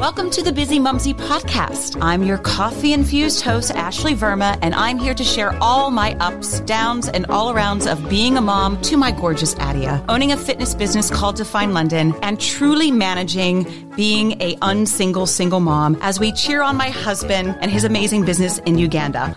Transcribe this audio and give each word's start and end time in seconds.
Welcome 0.00 0.30
to 0.30 0.42
the 0.42 0.50
Bizzimumzi 0.50 1.12
podcast. 1.12 1.98
I'm 2.00 2.22
your 2.22 2.38
coffee 2.38 2.94
infused 2.94 3.42
host, 3.42 3.70
Ashley 3.72 4.14
Verma, 4.14 4.58
and 4.62 4.74
I'm 4.74 4.96
here 4.96 5.12
to 5.12 5.22
share 5.22 5.54
all 5.60 5.90
my 5.90 6.14
ups, 6.20 6.60
downs, 6.60 7.10
and 7.10 7.26
all 7.26 7.52
arounds 7.52 7.86
of 7.86 8.08
being 8.08 8.38
a 8.38 8.40
mom 8.40 8.80
to 8.80 8.96
my 8.96 9.10
gorgeous 9.12 9.54
Adia, 9.56 10.02
owning 10.08 10.32
a 10.32 10.38
fitness 10.38 10.74
business 10.74 11.10
called 11.10 11.36
Define 11.36 11.74
London, 11.74 12.14
and 12.22 12.40
truly 12.40 12.90
managing 12.90 13.90
being 13.94 14.40
a 14.40 14.56
unsingle 14.62 15.26
single 15.26 15.60
mom 15.60 15.98
as 16.00 16.18
we 16.18 16.32
cheer 16.32 16.62
on 16.62 16.76
my 16.76 16.88
husband 16.88 17.54
and 17.60 17.70
his 17.70 17.84
amazing 17.84 18.24
business 18.24 18.56
in 18.60 18.78
Uganda. 18.78 19.36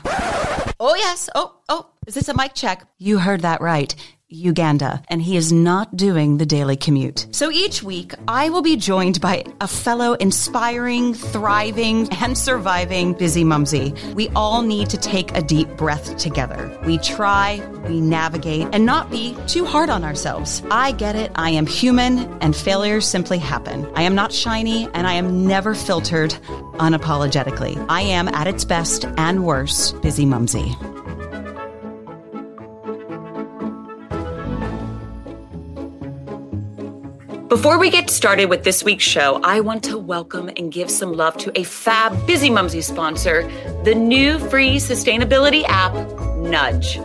Oh, 0.80 0.96
yes. 0.96 1.30
Oh, 1.36 1.58
oh, 1.68 1.90
is 2.08 2.14
this 2.14 2.30
a 2.30 2.34
mic 2.34 2.54
check? 2.54 2.88
You 3.00 3.20
heard 3.20 3.42
that 3.42 3.60
right. 3.60 3.94
Uganda, 4.34 5.02
and 5.10 5.22
he 5.22 5.38
is 5.38 5.54
not 5.54 5.96
doing 5.96 6.38
the 6.38 6.46
daily 6.46 6.76
commute. 6.76 7.28
So 7.32 7.52
each 7.52 7.84
week, 7.84 8.14
I 8.28 8.50
will 8.50 8.62
be 8.62 8.76
joined 8.76 9.22
by 9.22 9.46
a 9.62 9.68
fellow 9.68 10.14
inspiring, 10.14 11.14
thriving, 11.14 12.12
and 12.22 12.38
surviving 12.38 13.14
busy 13.14 13.44
mumsy. 13.44 13.94
We 14.14 14.30
all 14.30 14.62
need 14.62 14.90
to 14.90 14.98
take 14.98 15.36
a 15.36 15.42
deep 15.42 15.70
breath 15.78 16.18
together. 16.18 16.78
We 16.86 16.98
try, 16.98 17.62
we 17.88 18.02
navigate, 18.02 18.68
and 18.74 18.86
not 18.86 19.12
be 19.12 19.38
too 19.48 19.66
hard 19.66 19.90
on 19.90 20.04
ourselves. 20.04 20.64
I 20.72 20.92
get 20.94 21.16
it. 21.16 21.32
I 21.36 21.52
am 21.52 21.66
human, 21.66 22.20
and 22.42 22.56
failures 22.56 23.08
simply 23.08 23.38
happen. 23.38 23.90
I 23.96 24.04
am 24.04 24.16
not 24.16 24.34
shiny, 24.34 24.90
and 24.94 25.08
I 25.08 25.14
am 25.14 25.46
never 25.48 25.76
filtered 25.76 26.32
unapologetically. 26.80 27.84
I 27.90 28.02
am 28.02 28.28
at 28.30 28.48
its 28.48 28.66
best 28.66 29.06
and 29.18 29.46
worst, 29.46 30.02
busy 30.02 30.26
mumsy. 30.26 30.76
Before 37.54 37.78
we 37.78 37.92
get 37.92 38.10
started 38.10 38.48
with 38.48 38.64
this 38.64 38.84
week's 38.84 39.04
show, 39.04 39.40
I 39.44 39.60
want 39.60 39.84
to 39.84 40.00
welcome 40.00 40.50
and 40.58 40.72
give 40.72 40.90
some 40.90 41.14
love 41.14 41.38
to 41.38 41.52
a 41.56 41.64
fab 41.64 42.12
Bizzimumzi 42.28 42.82
sponsor, 42.82 43.44
the 43.84 43.94
new 43.94 44.40
free 44.50 44.78
sustainability 44.78 45.64
app, 45.68 45.92
Nudj. 45.92 46.98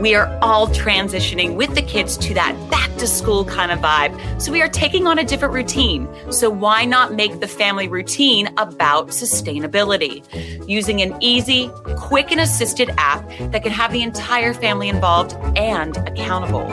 We 0.00 0.14
are 0.14 0.38
all 0.40 0.68
transitioning 0.68 1.56
with 1.56 1.74
the 1.74 1.82
kids 1.82 2.16
to 2.18 2.34
that 2.34 2.54
back 2.70 2.94
to 2.98 3.08
school 3.08 3.44
kind 3.44 3.72
of 3.72 3.80
vibe. 3.80 4.40
So 4.40 4.52
we 4.52 4.62
are 4.62 4.68
taking 4.68 5.08
on 5.08 5.18
a 5.18 5.24
different 5.24 5.52
routine. 5.52 6.08
So 6.30 6.48
why 6.48 6.84
not 6.84 7.14
make 7.14 7.40
the 7.40 7.48
family 7.48 7.88
routine 7.88 8.50
about 8.56 9.08
sustainability? 9.08 10.22
Using 10.68 11.02
an 11.02 11.16
easy, 11.20 11.72
quick, 11.96 12.30
and 12.30 12.40
assisted 12.40 12.90
app 12.98 13.28
that 13.50 13.64
can 13.64 13.72
have 13.72 13.90
the 13.92 14.02
entire 14.02 14.54
family 14.54 14.88
involved 14.88 15.34
and 15.56 15.96
accountable. 15.96 16.68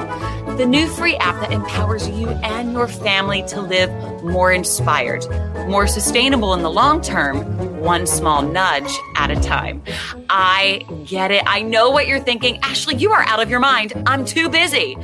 The 0.58 0.66
new 0.66 0.88
free 0.88 1.18
app 1.18 1.42
that 1.42 1.52
empowers 1.52 2.08
you 2.08 2.30
and 2.30 2.72
your 2.72 2.88
family 2.88 3.44
to 3.48 3.62
live 3.62 3.92
more 4.24 4.54
inspired, 4.54 5.28
more 5.68 5.86
sustainable 5.86 6.54
in 6.54 6.62
the 6.62 6.72
long 6.72 7.02
term, 7.02 7.82
one 7.82 8.08
small 8.08 8.42
nudge 8.42 8.90
at 9.18 9.32
a 9.32 9.36
time. 9.42 9.84
I 10.30 10.86
get 11.06 11.32
it. 11.32 11.44
I 11.46 11.62
know 11.62 11.90
what 11.92 12.08
you're 12.08 12.22
thinking. 12.22 12.58
Ashley, 12.60 12.96
you 12.96 13.12
are 13.12 13.24
out 13.24 13.42
of 13.42 13.50
your 13.50 13.60
mind. 13.60 14.02
I'm 14.06 14.24
too 14.24 14.48
busy. 14.50 14.98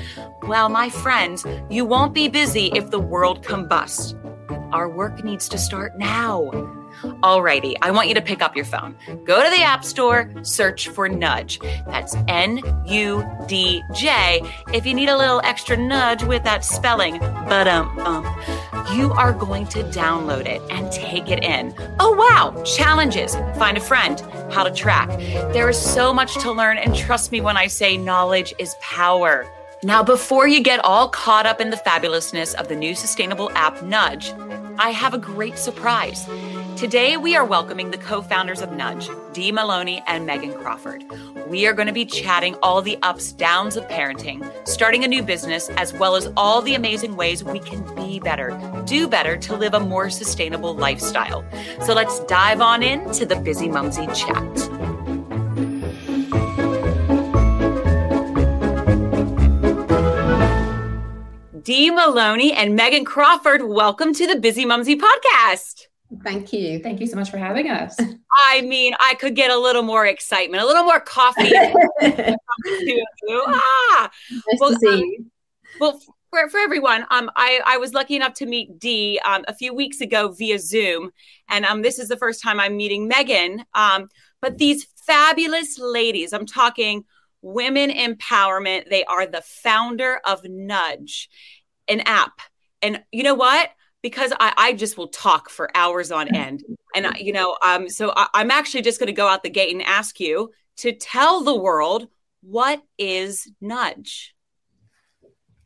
Well, 0.44 0.70
my 0.70 0.90
friends, 0.90 1.46
you 1.70 1.84
won't 1.84 2.14
be 2.14 2.30
busy 2.30 2.68
if 2.74 2.90
the 2.90 3.00
world 3.00 3.44
combusts. 3.44 4.16
Our 4.72 4.88
work 4.88 5.22
needs 5.24 5.50
to 5.50 5.58
start 5.58 5.98
now. 6.00 6.50
Alrighty, 7.02 7.76
I 7.82 7.92
want 7.92 8.08
you 8.08 8.16
to 8.16 8.22
pick 8.22 8.42
up 8.42 8.56
your 8.56 8.66
phone. 8.66 8.96
Go 9.24 9.44
to 9.44 9.50
the 9.50 9.64
App 9.64 9.84
Store, 9.84 10.32
search 10.44 10.90
for 10.90 11.10
Nudj. 11.10 11.62
That's 11.86 12.16
N 12.28 12.62
U 12.88 13.26
D 13.48 13.84
J. 13.94 14.42
If 14.74 14.86
you 14.86 14.94
need 14.94 15.10
a 15.10 15.18
little 15.18 15.42
extra 15.44 15.76
nudge 15.78 16.24
with 16.24 16.44
that 16.44 16.64
spelling, 16.64 17.18
but 17.20 17.68
um, 17.68 17.98
um, 18.00 18.24
you 18.96 19.12
are 19.14 19.34
going 19.34 19.68
to 19.68 19.84
download 19.86 20.46
it 20.46 20.62
and 20.70 20.92
take 20.92 21.30
it 21.30 21.44
in. 21.44 21.74
Oh 22.00 22.14
wow, 22.14 22.64
challenges, 22.64 23.36
find 23.58 23.78
a 23.78 23.82
friend, 23.82 24.20
how 24.52 24.64
to 24.64 24.72
track. 24.72 25.10
There 25.54 25.70
is 25.70 25.80
so 25.80 26.14
much 26.14 26.36
to 26.42 26.52
learn, 26.52 26.78
and 26.78 26.96
trust 26.96 27.32
me 27.32 27.42
when 27.42 27.58
I 27.58 27.68
say 27.68 27.98
knowledge 27.98 28.54
is 28.60 28.76
power. 28.80 29.48
Now, 29.84 30.04
before 30.04 30.48
you 30.48 30.62
get 30.62 30.80
all 30.86 31.10
caught 31.10 31.48
up 31.48 31.60
in 31.60 31.72
the 31.72 31.78
fabulousness 31.78 32.54
of 32.54 32.68
the 32.68 32.76
new 32.76 32.94
sustainable 32.94 33.50
app 33.56 33.78
Nudj, 33.78 34.78
I 34.78 34.92
have 34.92 35.16
a 35.16 35.18
great 35.18 35.58
surprise. 35.58 36.28
Today, 36.78 37.16
we 37.16 37.36
are 37.36 37.46
welcoming 37.46 37.92
the 37.92 37.98
co 37.98 38.22
founders 38.22 38.62
of 38.62 38.70
Nudj, 38.70 39.34
Dee 39.34 39.52
Moloney 39.52 40.02
and 40.08 40.26
Meagan 40.26 40.54
Crawford. 40.54 41.04
We 41.48 41.68
are 41.68 41.74
going 41.74 41.88
to 41.88 41.94
be 41.94 42.06
chatting 42.06 42.56
all 42.64 42.82
the 42.82 42.98
ups, 43.04 43.34
downs 43.34 43.78
of 43.78 43.88
parenting, 43.88 44.50
starting 44.68 45.04
a 45.04 45.08
new 45.08 45.22
business, 45.22 45.70
as 45.70 45.94
well 45.94 46.16
as 46.16 46.32
all 46.36 46.62
the 46.62 46.74
amazing 46.74 47.16
ways 47.16 47.44
we 47.44 47.60
can 47.60 47.84
be 47.96 48.20
better, 48.20 48.58
do 48.86 49.08
better 49.08 49.38
to 49.38 49.56
live 49.56 49.74
a 49.74 49.80
more 49.80 50.10
sustainable 50.10 50.76
lifestyle. 50.76 51.46
So 51.84 51.94
let's 51.94 52.20
dive 52.26 52.62
on 52.62 52.82
into 52.82 53.26
the 53.26 53.36
Bizzimumzi 53.36 54.08
chat. 54.16 54.82
Dee 61.64 61.92
Moloney 61.92 62.54
and 62.54 62.76
Meagan 62.76 63.06
Crawford, 63.06 63.62
welcome 63.64 64.14
to 64.16 64.26
the 64.26 64.34
Bizzimumzi 64.34 65.00
podcast. 65.00 65.91
Thank 66.24 66.52
you. 66.52 66.80
Thank 66.80 67.00
you 67.00 67.08
so 67.08 67.16
much 67.16 67.32
for 67.32 67.38
having 67.38 67.70
us. 67.70 67.98
I 68.50 68.62
mean, 68.62 68.94
I 69.00 69.16
could 69.16 69.36
get 69.36 69.52
a 69.52 69.58
little 69.58 69.84
more 69.84 70.06
excitement, 70.06 70.62
a 70.62 70.66
little 70.66 70.84
more 70.84 71.00
coffee. 71.00 71.52
ah, 73.38 74.10
nice 74.32 74.60
well, 74.60 74.76
um, 74.88 75.04
well, 75.80 76.00
for, 76.30 76.50
for 76.50 76.60
everyone, 76.60 77.06
um, 77.12 77.30
I, 77.36 77.62
I 77.66 77.78
was 77.78 77.94
lucky 77.94 78.16
enough 78.16 78.34
to 78.36 78.46
meet 78.46 78.80
Dee 78.80 79.20
um, 79.24 79.46
a 79.48 79.54
few 79.54 79.74
weeks 79.74 80.02
ago 80.02 80.30
via 80.30 80.60
Zoom, 80.60 81.12
and 81.50 81.66
um, 81.66 81.82
this 81.82 82.00
is 82.00 82.10
the 82.10 82.18
first 82.18 82.42
time 82.42 82.60
I'm 82.60 82.78
meeting 82.78 83.08
Meagan. 83.08 83.64
Um, 83.74 84.08
but 84.42 84.58
these 84.58 84.88
fabulous 85.06 85.78
ladies, 85.80 86.34
I'm 86.34 86.46
talking 86.46 87.06
women 87.42 87.90
empowerment. 87.90 88.90
They 88.90 89.04
are 89.06 89.28
the 89.28 89.42
founder 89.42 90.20
of 90.26 90.44
Nudj, 90.44 91.28
an 91.88 92.02
app, 92.02 92.40
and 92.82 93.02
you 93.12 93.24
know 93.24 93.36
what? 93.36 93.70
Because 94.02 94.34
I, 94.40 94.54
I 94.58 94.74
just 94.74 94.98
will 94.98 95.10
talk 95.10 95.50
for 95.50 95.70
hours 95.76 96.12
on 96.12 96.34
end. 96.36 96.64
And, 96.96 97.08
you 97.20 97.34
know, 97.34 97.56
um, 97.64 97.88
so 97.88 98.12
I, 98.16 98.28
I'm 98.34 98.50
actually 98.50 98.82
just 98.82 99.00
going 99.00 99.08
to 99.08 99.14
go 99.14 99.28
out 99.28 99.44
the 99.44 99.50
gate 99.50 99.72
and 99.72 99.84
ask 99.84 100.20
you 100.20 100.52
to 100.78 100.92
tell 100.92 101.44
the 101.44 101.56
world 101.56 102.08
what 102.42 102.82
is 102.98 103.48
Nudj? 103.62 104.30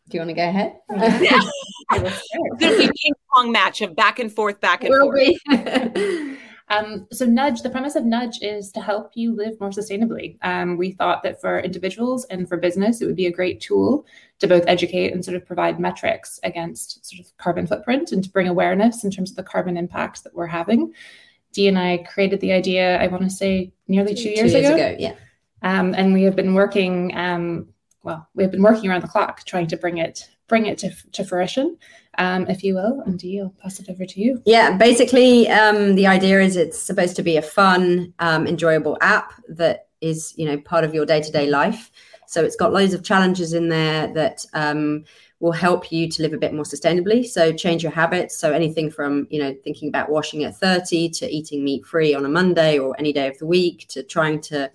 Do 0.10 0.18
you 0.18 0.20
want 0.20 0.30
to 0.30 0.34
go 0.34 0.48
ahead? 0.48 0.76
It's 0.90 2.60
going 2.60 2.74
to 2.74 2.78
be 2.78 2.86
a 2.86 2.92
ping 2.92 3.14
pong 3.34 3.52
match 3.52 3.82
of 3.82 3.96
back 3.96 4.20
and 4.20 4.32
forth, 4.32 4.60
back 4.60 4.84
and 4.84 4.92
Will 4.92 5.12
forth. 5.12 6.38
Um, 6.68 7.08
so, 7.12 7.28
Nudj, 7.28 7.62
the 7.62 7.70
premise 7.70 7.96
of 7.96 8.04
Nudj 8.04 8.38
is 8.42 8.72
to 8.72 8.82
help 8.82 9.12
you 9.14 9.36
live 9.36 9.60
more 9.60 9.70
sustainably. 9.70 10.38
Um, 10.42 10.78
we 10.78 10.92
thought 10.92 11.22
that 11.24 11.40
for 11.40 11.60
individuals 11.60 12.26
and 12.26 12.50
for 12.50 12.58
business, 12.58 13.02
it 13.02 13.06
would 13.06 13.16
be 13.16 13.28
a 13.28 13.32
great 13.32 13.62
tool 13.62 14.06
to 14.40 14.48
both 14.48 14.64
educate 14.68 15.14
and 15.14 15.24
sort 15.24 15.38
of 15.38 15.46
provide 15.46 15.80
metrics 15.80 16.40
against 16.44 17.06
sort 17.06 17.20
of 17.20 17.38
carbon 17.38 17.68
footprint 17.68 18.12
and 18.12 18.24
to 18.24 18.30
bring 18.32 18.48
awareness 18.48 19.04
in 19.04 19.12
terms 19.12 19.30
of 19.30 19.36
the 19.36 19.44
carbon 19.44 19.78
impacts 19.78 20.22
that 20.22 20.34
we're 20.34 20.48
having. 20.48 20.92
Dee 21.54 21.68
and 21.68 21.78
I 21.78 22.00
created 22.00 22.42
the 22.42 22.52
idea, 22.52 22.98
I 23.00 23.08
want 23.08 23.24
to 23.24 23.30
say 23.30 23.72
nearly 23.88 24.16
two, 24.16 24.24
two 24.24 24.30
years, 24.30 24.54
years 24.54 24.66
ago. 24.66 24.76
ago. 24.76 24.96
Yeah. 25.00 25.16
Um, 25.62 25.94
and 25.96 26.14
we 26.14 26.24
have 26.24 26.36
been 26.36 26.54
working, 26.54 27.16
um, 27.16 27.70
well, 28.04 28.28
we 28.34 28.44
have 28.44 28.52
been 28.52 28.62
working 28.62 28.90
around 28.90 29.04
the 29.04 29.08
clock 29.08 29.46
trying 29.46 29.68
to 29.68 29.78
bring 29.78 30.00
it 30.00 30.28
bring 30.48 30.66
it 30.66 30.78
to, 30.80 30.92
to 31.12 31.24
fruition, 31.24 31.78
um, 32.18 32.48
if 32.48 32.64
you 32.64 32.76
will. 32.76 33.02
And 33.06 33.22
I'll 33.42 33.54
pass 33.62 33.80
it 33.80 33.90
over 33.90 34.06
to 34.06 34.20
you. 34.20 34.42
Yeah, 34.46 34.78
basically, 34.78 35.50
um, 35.50 35.96
the 35.96 36.08
idea 36.08 36.42
is 36.42 36.56
it's 36.56 36.82
supposed 36.82 37.16
to 37.18 37.24
be 37.24 37.38
a 37.38 37.42
fun, 37.42 38.14
um, 38.20 38.48
enjoyable 38.48 38.98
app 39.02 39.34
that 39.50 39.88
is, 40.02 40.34
you 40.38 40.46
know, 40.46 40.58
part 40.58 40.84
of 40.84 40.94
your 40.94 41.06
day 41.06 41.22
to 41.22 41.32
day 41.32 41.50
life. 41.50 41.92
So 42.28 42.44
it's 42.44 42.56
got 42.56 42.74
loads 42.74 42.94
of 42.94 43.04
challenges 43.04 43.54
in 43.54 43.70
there 43.70 44.12
that 44.14 44.46
um, 44.54 45.06
will 45.40 45.52
help 45.52 45.92
you 45.92 46.10
to 46.10 46.22
live 46.22 46.34
a 46.34 46.38
bit 46.38 46.54
more 46.54 46.64
sustainably. 46.64 47.26
So 47.26 47.54
change 47.54 47.84
your 47.84 47.92
habits. 47.92 48.38
So 48.38 48.52
anything 48.52 48.90
from, 48.90 49.28
you 49.30 49.40
know, 49.40 49.56
thinking 49.64 49.90
about 49.90 50.10
washing 50.10 50.44
at 50.44 50.56
30 50.56 51.10
to 51.10 51.30
eating 51.30 51.64
meat 51.64 51.86
free 51.86 52.14
on 52.16 52.26
a 52.26 52.30
Monday 52.30 52.80
or 52.80 52.96
any 52.98 53.14
day 53.14 53.28
of 53.28 53.38
the 53.38 53.46
week 53.46 53.88
to 53.90 54.04
trying 54.04 54.42
to 54.42 54.72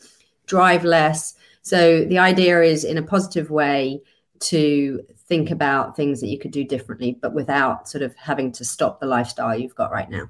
drive 0.47 0.85
less. 0.85 1.35
So 1.63 2.05
the 2.05 2.19
idea 2.19 2.63
is 2.63 2.85
in 2.85 2.99
a 2.99 3.03
positive 3.03 3.51
way 3.51 4.03
to 4.41 5.01
think 5.31 5.51
about 5.51 5.97
things 5.97 6.21
that 6.21 6.27
you 6.27 6.39
could 6.39 6.51
do 6.51 6.65
differently, 6.65 7.17
but 7.23 7.33
without 7.33 7.89
sort 7.89 8.03
of 8.03 8.15
having 8.17 8.53
to 8.53 8.65
stop 8.65 9.01
the 9.01 9.07
lifestyle 9.07 9.57
you've 9.57 9.77
got 9.77 9.93
right 9.93 10.11
now. 10.11 10.29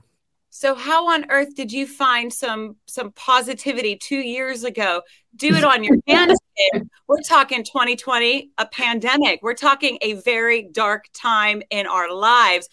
So 0.50 0.74
how 0.74 1.08
on 1.08 1.30
earth 1.30 1.54
did 1.54 1.72
you 1.72 1.86
find 1.86 2.32
some 2.32 2.76
some 2.86 3.12
positivity 3.12 3.96
two 3.96 4.18
years 4.18 4.62
ago? 4.62 5.02
Do 5.36 5.54
it 5.56 5.64
on 5.64 5.82
your 5.82 5.96
hands. 6.06 6.38
We're 7.08 7.22
talking 7.22 7.64
2020, 7.64 8.50
a 8.58 8.66
pandemic. 8.66 9.40
We're 9.42 9.54
talking 9.54 9.98
a 10.02 10.14
very 10.14 10.68
dark 10.70 11.06
time 11.14 11.62
in 11.70 11.86
our 11.86 12.12
lives. 12.12 12.68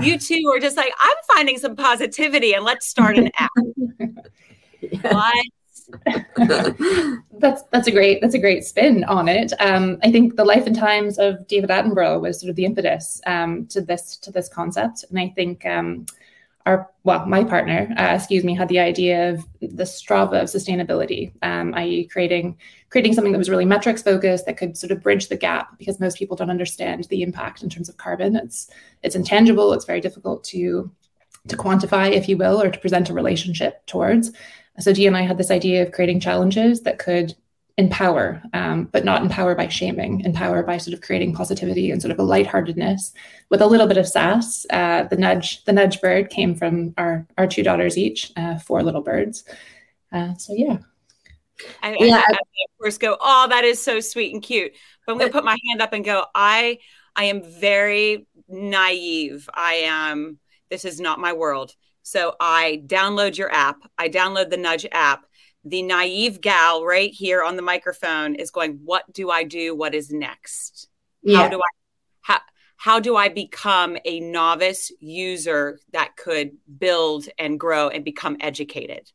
You 0.00 0.18
two 0.18 0.42
are 0.52 0.58
just 0.58 0.76
like, 0.76 0.92
I'm 0.98 1.16
finding 1.34 1.58
some 1.58 1.76
positivity 1.76 2.54
and 2.54 2.64
let's 2.64 2.88
start 2.88 3.16
an 3.16 3.30
app. 3.38 3.50
yeah. 4.80 5.12
What? 5.12 5.46
that's 7.38 7.62
that's 7.72 7.86
a 7.86 7.90
great 7.90 8.20
that's 8.20 8.34
a 8.34 8.38
great 8.38 8.64
spin 8.64 9.04
on 9.04 9.28
it. 9.28 9.52
Um, 9.60 9.98
I 10.02 10.10
think 10.10 10.36
the 10.36 10.44
life 10.44 10.66
and 10.66 10.76
times 10.76 11.18
of 11.18 11.46
David 11.46 11.70
Attenborough 11.70 12.20
was 12.20 12.40
sort 12.40 12.50
of 12.50 12.56
the 12.56 12.64
impetus 12.64 13.20
um, 13.26 13.66
to 13.66 13.80
this 13.80 14.16
to 14.18 14.30
this 14.30 14.48
concept, 14.48 15.04
and 15.08 15.18
I 15.18 15.28
think 15.28 15.64
um, 15.64 16.06
our 16.68 16.90
well, 17.04 17.24
my 17.24 17.42
partner, 17.42 17.92
uh, 17.98 18.14
excuse 18.14 18.44
me, 18.44 18.54
had 18.54 18.68
the 18.68 18.78
idea 18.78 19.30
of 19.30 19.46
the 19.60 19.84
Strava 19.84 20.42
of 20.42 20.48
sustainability, 20.48 21.32
um, 21.42 21.72
i.e., 21.74 22.04
creating 22.04 22.58
creating 22.90 23.14
something 23.14 23.32
that 23.32 23.38
was 23.38 23.50
really 23.50 23.64
metrics 23.64 24.02
focused 24.02 24.44
that 24.46 24.58
could 24.58 24.76
sort 24.76 24.90
of 24.90 25.02
bridge 25.02 25.28
the 25.28 25.36
gap 25.36 25.78
because 25.78 26.00
most 26.00 26.18
people 26.18 26.36
don't 26.36 26.50
understand 26.50 27.04
the 27.04 27.22
impact 27.22 27.62
in 27.62 27.70
terms 27.70 27.88
of 27.88 27.96
carbon. 27.96 28.36
It's 28.36 28.70
it's 29.02 29.16
intangible. 29.16 29.72
It's 29.72 29.86
very 29.86 30.02
difficult 30.02 30.44
to 30.44 30.90
to 31.48 31.56
quantify, 31.56 32.12
if 32.12 32.28
you 32.28 32.36
will, 32.36 32.60
or 32.60 32.70
to 32.70 32.78
present 32.78 33.08
a 33.08 33.14
relationship 33.14 33.84
towards. 33.86 34.32
So 34.80 34.92
Dee 34.92 35.06
and 35.06 35.16
I 35.16 35.22
had 35.22 35.38
this 35.38 35.50
idea 35.50 35.82
of 35.82 35.92
creating 35.92 36.20
challenges 36.20 36.82
that 36.82 36.98
could 36.98 37.34
empower, 37.78 38.42
um, 38.52 38.84
but 38.86 39.04
not 39.04 39.22
empower 39.22 39.54
by 39.54 39.68
shaming, 39.68 40.20
empower 40.22 40.64
by 40.64 40.78
sort 40.78 40.94
of 40.94 41.00
creating 41.00 41.32
positivity 41.32 41.92
and 41.92 42.02
sort 42.02 42.10
of 42.10 42.18
a 42.18 42.24
lightheartedness 42.24 43.12
with 43.50 43.62
a 43.62 43.66
little 43.66 43.86
bit 43.86 43.96
of 43.96 44.06
sass. 44.06 44.66
Uh, 44.70 45.04
the 45.04 45.16
Nudj, 45.16 45.64
the 45.64 45.72
Nudj 45.72 46.00
bird 46.00 46.28
came 46.28 46.56
from 46.56 46.92
our 46.98 47.26
our 47.38 47.46
two 47.46 47.62
daughters 47.62 47.96
each, 47.96 48.32
uh, 48.36 48.58
four 48.58 48.82
little 48.82 49.00
birds. 49.00 49.44
Uh, 50.12 50.34
so 50.34 50.54
yeah. 50.56 50.78
I, 51.82 51.96
yeah. 52.00 52.16
I, 52.16 52.32
I, 52.32 52.32
of 52.32 52.78
course 52.78 52.98
go, 52.98 53.16
oh, 53.20 53.46
that 53.48 53.64
is 53.64 53.80
so 53.80 54.00
sweet 54.00 54.34
and 54.34 54.42
cute. 54.42 54.72
But 55.06 55.12
I'm 55.12 55.18
gonna 55.18 55.30
put 55.30 55.44
my 55.44 55.56
hand 55.68 55.80
up 55.80 55.92
and 55.92 56.04
go, 56.04 56.24
I 56.34 56.78
I 57.14 57.24
am 57.24 57.42
very 57.42 58.26
naive. 58.48 59.48
I 59.54 59.74
am 59.86 60.38
this 60.68 60.84
is 60.84 61.00
not 61.00 61.20
my 61.20 61.32
world. 61.32 61.74
So 62.08 62.34
I 62.40 62.82
download 62.86 63.36
your 63.36 63.52
app. 63.52 63.82
I 63.98 64.08
download 64.08 64.50
the 64.50 64.56
Nudj 64.56 64.86
app 64.92 65.26
the 65.64 65.82
naive 65.82 66.40
gal 66.40 66.84
right 66.84 67.12
here 67.12 67.42
on 67.42 67.56
the 67.56 67.62
microphone 67.62 68.34
is 68.34 68.50
going, 68.50 68.80
What 68.84 69.12
do 69.12 69.30
I 69.30 69.44
do? 69.44 69.74
What 69.74 69.94
is 69.94 70.10
next? 70.10 70.88
Yeah. 71.22 71.38
How 71.38 71.48
do 71.48 71.58
I 71.58 71.68
how, 72.20 72.38
how 72.76 73.00
do 73.00 73.16
I 73.16 73.28
become 73.28 73.96
a 74.04 74.20
novice 74.20 74.92
user 75.00 75.80
that 75.92 76.16
could 76.16 76.52
build 76.78 77.28
and 77.38 77.58
grow 77.58 77.88
and 77.88 78.04
become 78.04 78.36
educated? 78.40 79.10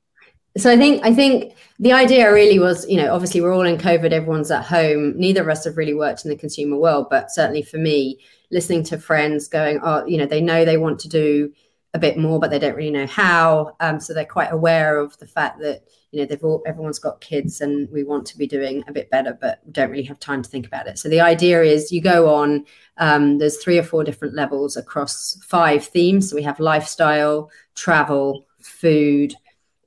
So 0.57 0.69
I 0.69 0.77
think 0.77 1.03
I 1.03 1.13
think 1.13 1.53
the 1.79 1.93
idea 1.93 2.31
really 2.31 2.59
was, 2.59 2.87
you 2.87 2.97
know, 2.97 3.13
obviously 3.13 3.41
we're 3.41 3.53
all 3.53 3.65
in 3.65 3.77
COVID, 3.77 4.11
everyone's 4.11 4.51
at 4.51 4.65
home. 4.65 5.13
Neither 5.17 5.41
of 5.41 5.49
us 5.49 5.65
have 5.65 5.77
really 5.77 5.95
worked 5.95 6.25
in 6.25 6.29
the 6.29 6.37
consumer 6.37 6.77
world, 6.77 7.07
but 7.09 7.31
certainly 7.31 7.63
for 7.63 7.77
me, 7.77 8.19
listening 8.51 8.83
to 8.83 8.99
friends 8.99 9.47
going, 9.47 9.79
oh, 9.83 10.05
you 10.05 10.17
know, 10.17 10.27
they 10.27 10.41
know 10.41 10.63
they 10.63 10.77
want 10.77 10.99
to 10.99 11.09
do 11.09 11.51
a 11.93 11.99
bit 11.99 12.17
more, 12.17 12.39
but 12.39 12.49
they 12.49 12.59
don't 12.59 12.75
really 12.75 12.91
know 12.91 13.05
how. 13.05 13.75
Um, 13.79 13.99
so 13.99 14.13
they're 14.13 14.25
quite 14.25 14.51
aware 14.51 14.97
of 14.97 15.17
the 15.19 15.27
fact 15.27 15.59
that 15.59 15.83
you 16.11 16.19
know 16.19 16.25
they've 16.25 16.43
all 16.43 16.61
everyone's 16.65 16.99
got 16.99 17.21
kids 17.21 17.61
and 17.61 17.89
we 17.91 18.03
want 18.03 18.25
to 18.27 18.37
be 18.37 18.45
doing 18.45 18.83
a 18.87 18.91
bit 18.91 19.09
better 19.09 19.35
but 19.41 19.59
don't 19.73 19.89
really 19.89 20.03
have 20.03 20.19
time 20.19 20.41
to 20.43 20.49
think 20.49 20.67
about 20.67 20.87
it. 20.87 20.97
So 20.99 21.09
the 21.09 21.21
idea 21.21 21.63
is 21.63 21.91
you 21.91 22.01
go 22.01 22.33
on 22.33 22.65
um, 22.97 23.39
there's 23.39 23.57
three 23.57 23.79
or 23.79 23.83
four 23.83 24.03
different 24.03 24.35
levels 24.35 24.77
across 24.77 25.37
five 25.43 25.85
themes. 25.85 26.29
So 26.29 26.35
we 26.35 26.43
have 26.43 26.59
lifestyle 26.59 27.49
travel 27.75 28.45
food 28.59 29.35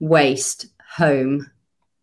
waste 0.01 0.67
home 0.97 1.51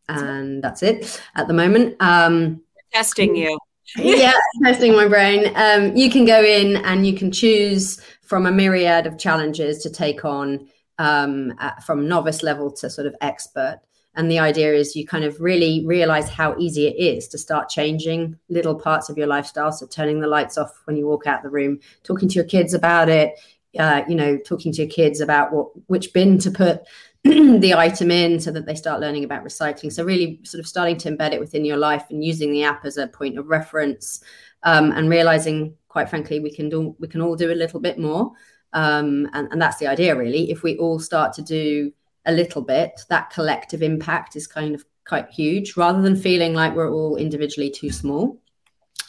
and 0.07 0.63
that's 0.63 0.83
it 0.83 1.21
at 1.35 1.47
the 1.47 1.53
moment. 1.53 1.95
Um, 2.00 2.61
testing 2.91 3.35
you. 3.35 3.57
Yeah 3.97 4.33
testing 4.63 4.94
my 4.94 5.07
brain. 5.07 5.51
Um, 5.55 5.95
you 5.95 6.09
can 6.09 6.25
go 6.25 6.41
in 6.41 6.77
and 6.77 7.05
you 7.05 7.13
can 7.13 7.31
choose 7.31 8.01
from 8.33 8.47
a 8.47 8.51
myriad 8.51 9.06
of 9.06 9.15
challenges 9.15 9.77
to 9.83 9.91
take 9.91 10.25
on 10.25 10.68
um, 10.97 11.53
at, 11.59 11.83
from 11.83 12.07
novice 12.07 12.41
level 12.41 12.71
to 12.71 12.89
sort 12.89 13.06
of 13.06 13.15
expert 13.21 13.80
and 14.15 14.30
the 14.31 14.39
idea 14.39 14.74
is 14.74 14.95
you 14.95 15.06
kind 15.06 15.24
of 15.24 15.39
really 15.39 15.85
realize 15.85 16.30
how 16.30 16.56
easy 16.57 16.88
it 16.88 16.95
is 16.97 17.27
to 17.27 17.38
start 17.38 17.69
changing 17.69 18.38
little 18.50 18.74
parts 18.74 19.09
of 19.09 19.19
your 19.19 19.27
lifestyle. 19.27 19.71
So 19.71 19.88
turning 19.88 20.19
the 20.19 20.27
lights 20.27 20.57
off 20.57 20.71
when 20.85 20.95
you 20.95 21.07
walk 21.07 21.25
out 21.25 21.44
the 21.44 21.50
room, 21.50 21.80
talking 22.03 22.27
to 22.30 22.35
your 22.35 22.44
kids 22.44 22.74
about 22.74 23.09
it, 23.09 23.39
uh, 23.77 24.03
you 24.07 24.15
know, 24.15 24.38
talking 24.38 24.71
to 24.71 24.83
your 24.83 24.91
kids 24.91 25.19
about 25.19 25.51
what 25.51 25.68
which 25.88 26.13
bin 26.13 26.39
to 26.39 26.51
put 26.51 26.81
the 27.60 27.74
item 27.74 28.12
in 28.12 28.40
so 28.40 28.52
that 28.52 28.66
they 28.66 28.75
start 28.75 29.00
learning 29.00 29.24
about 29.24 29.46
recycling. 29.46 29.92
So 29.92 30.04
really 30.04 30.42
sort 30.44 30.60
of 30.60 30.68
starting 30.68 30.98
to 30.98 31.12
embed 31.12 31.31
it 31.31 31.40
within 31.40 31.64
your 31.64 31.78
life 31.78 32.04
and 32.10 32.24
using 32.24 32.52
the 32.52 32.64
app 32.64 32.84
as 32.84 32.98
a 32.98 33.08
point 33.08 33.38
of 33.38 33.48
reference 33.48 34.22
um, 34.64 34.92
and 34.92 35.10
realizing, 35.10 35.75
quite 35.88 36.10
frankly, 36.10 36.42
we 36.42 36.52
can 36.54 36.68
do 36.68 36.96
we 37.00 37.08
can 37.08 37.22
all 37.22 37.38
do 37.38 37.52
a 37.52 37.56
little 37.56 37.80
bit 37.80 37.98
more. 37.98 38.31
Um, 38.74 39.30
and, 39.34 39.48
and 39.52 39.62
that's 39.62 39.78
the 39.78 39.88
idea 39.88 40.16
really. 40.18 40.52
If 40.52 40.64
we 40.64 40.78
all 40.78 41.00
start 41.00 41.31
to 41.34 41.42
do 41.42 41.94
a 42.25 42.34
little 42.34 42.62
bit, 42.62 43.00
that 43.10 43.30
collective 43.30 43.81
impact 43.81 44.36
is 44.36 44.46
kind 44.46 44.75
of 44.75 44.84
quite 45.08 45.30
huge 45.30 45.78
rather 45.78 46.02
than 46.02 46.16
feeling 46.16 46.54
like 46.54 46.75
we're 46.75 46.92
all 46.92 47.16
individually 47.16 47.70
too 47.70 47.92
small. 47.92 48.42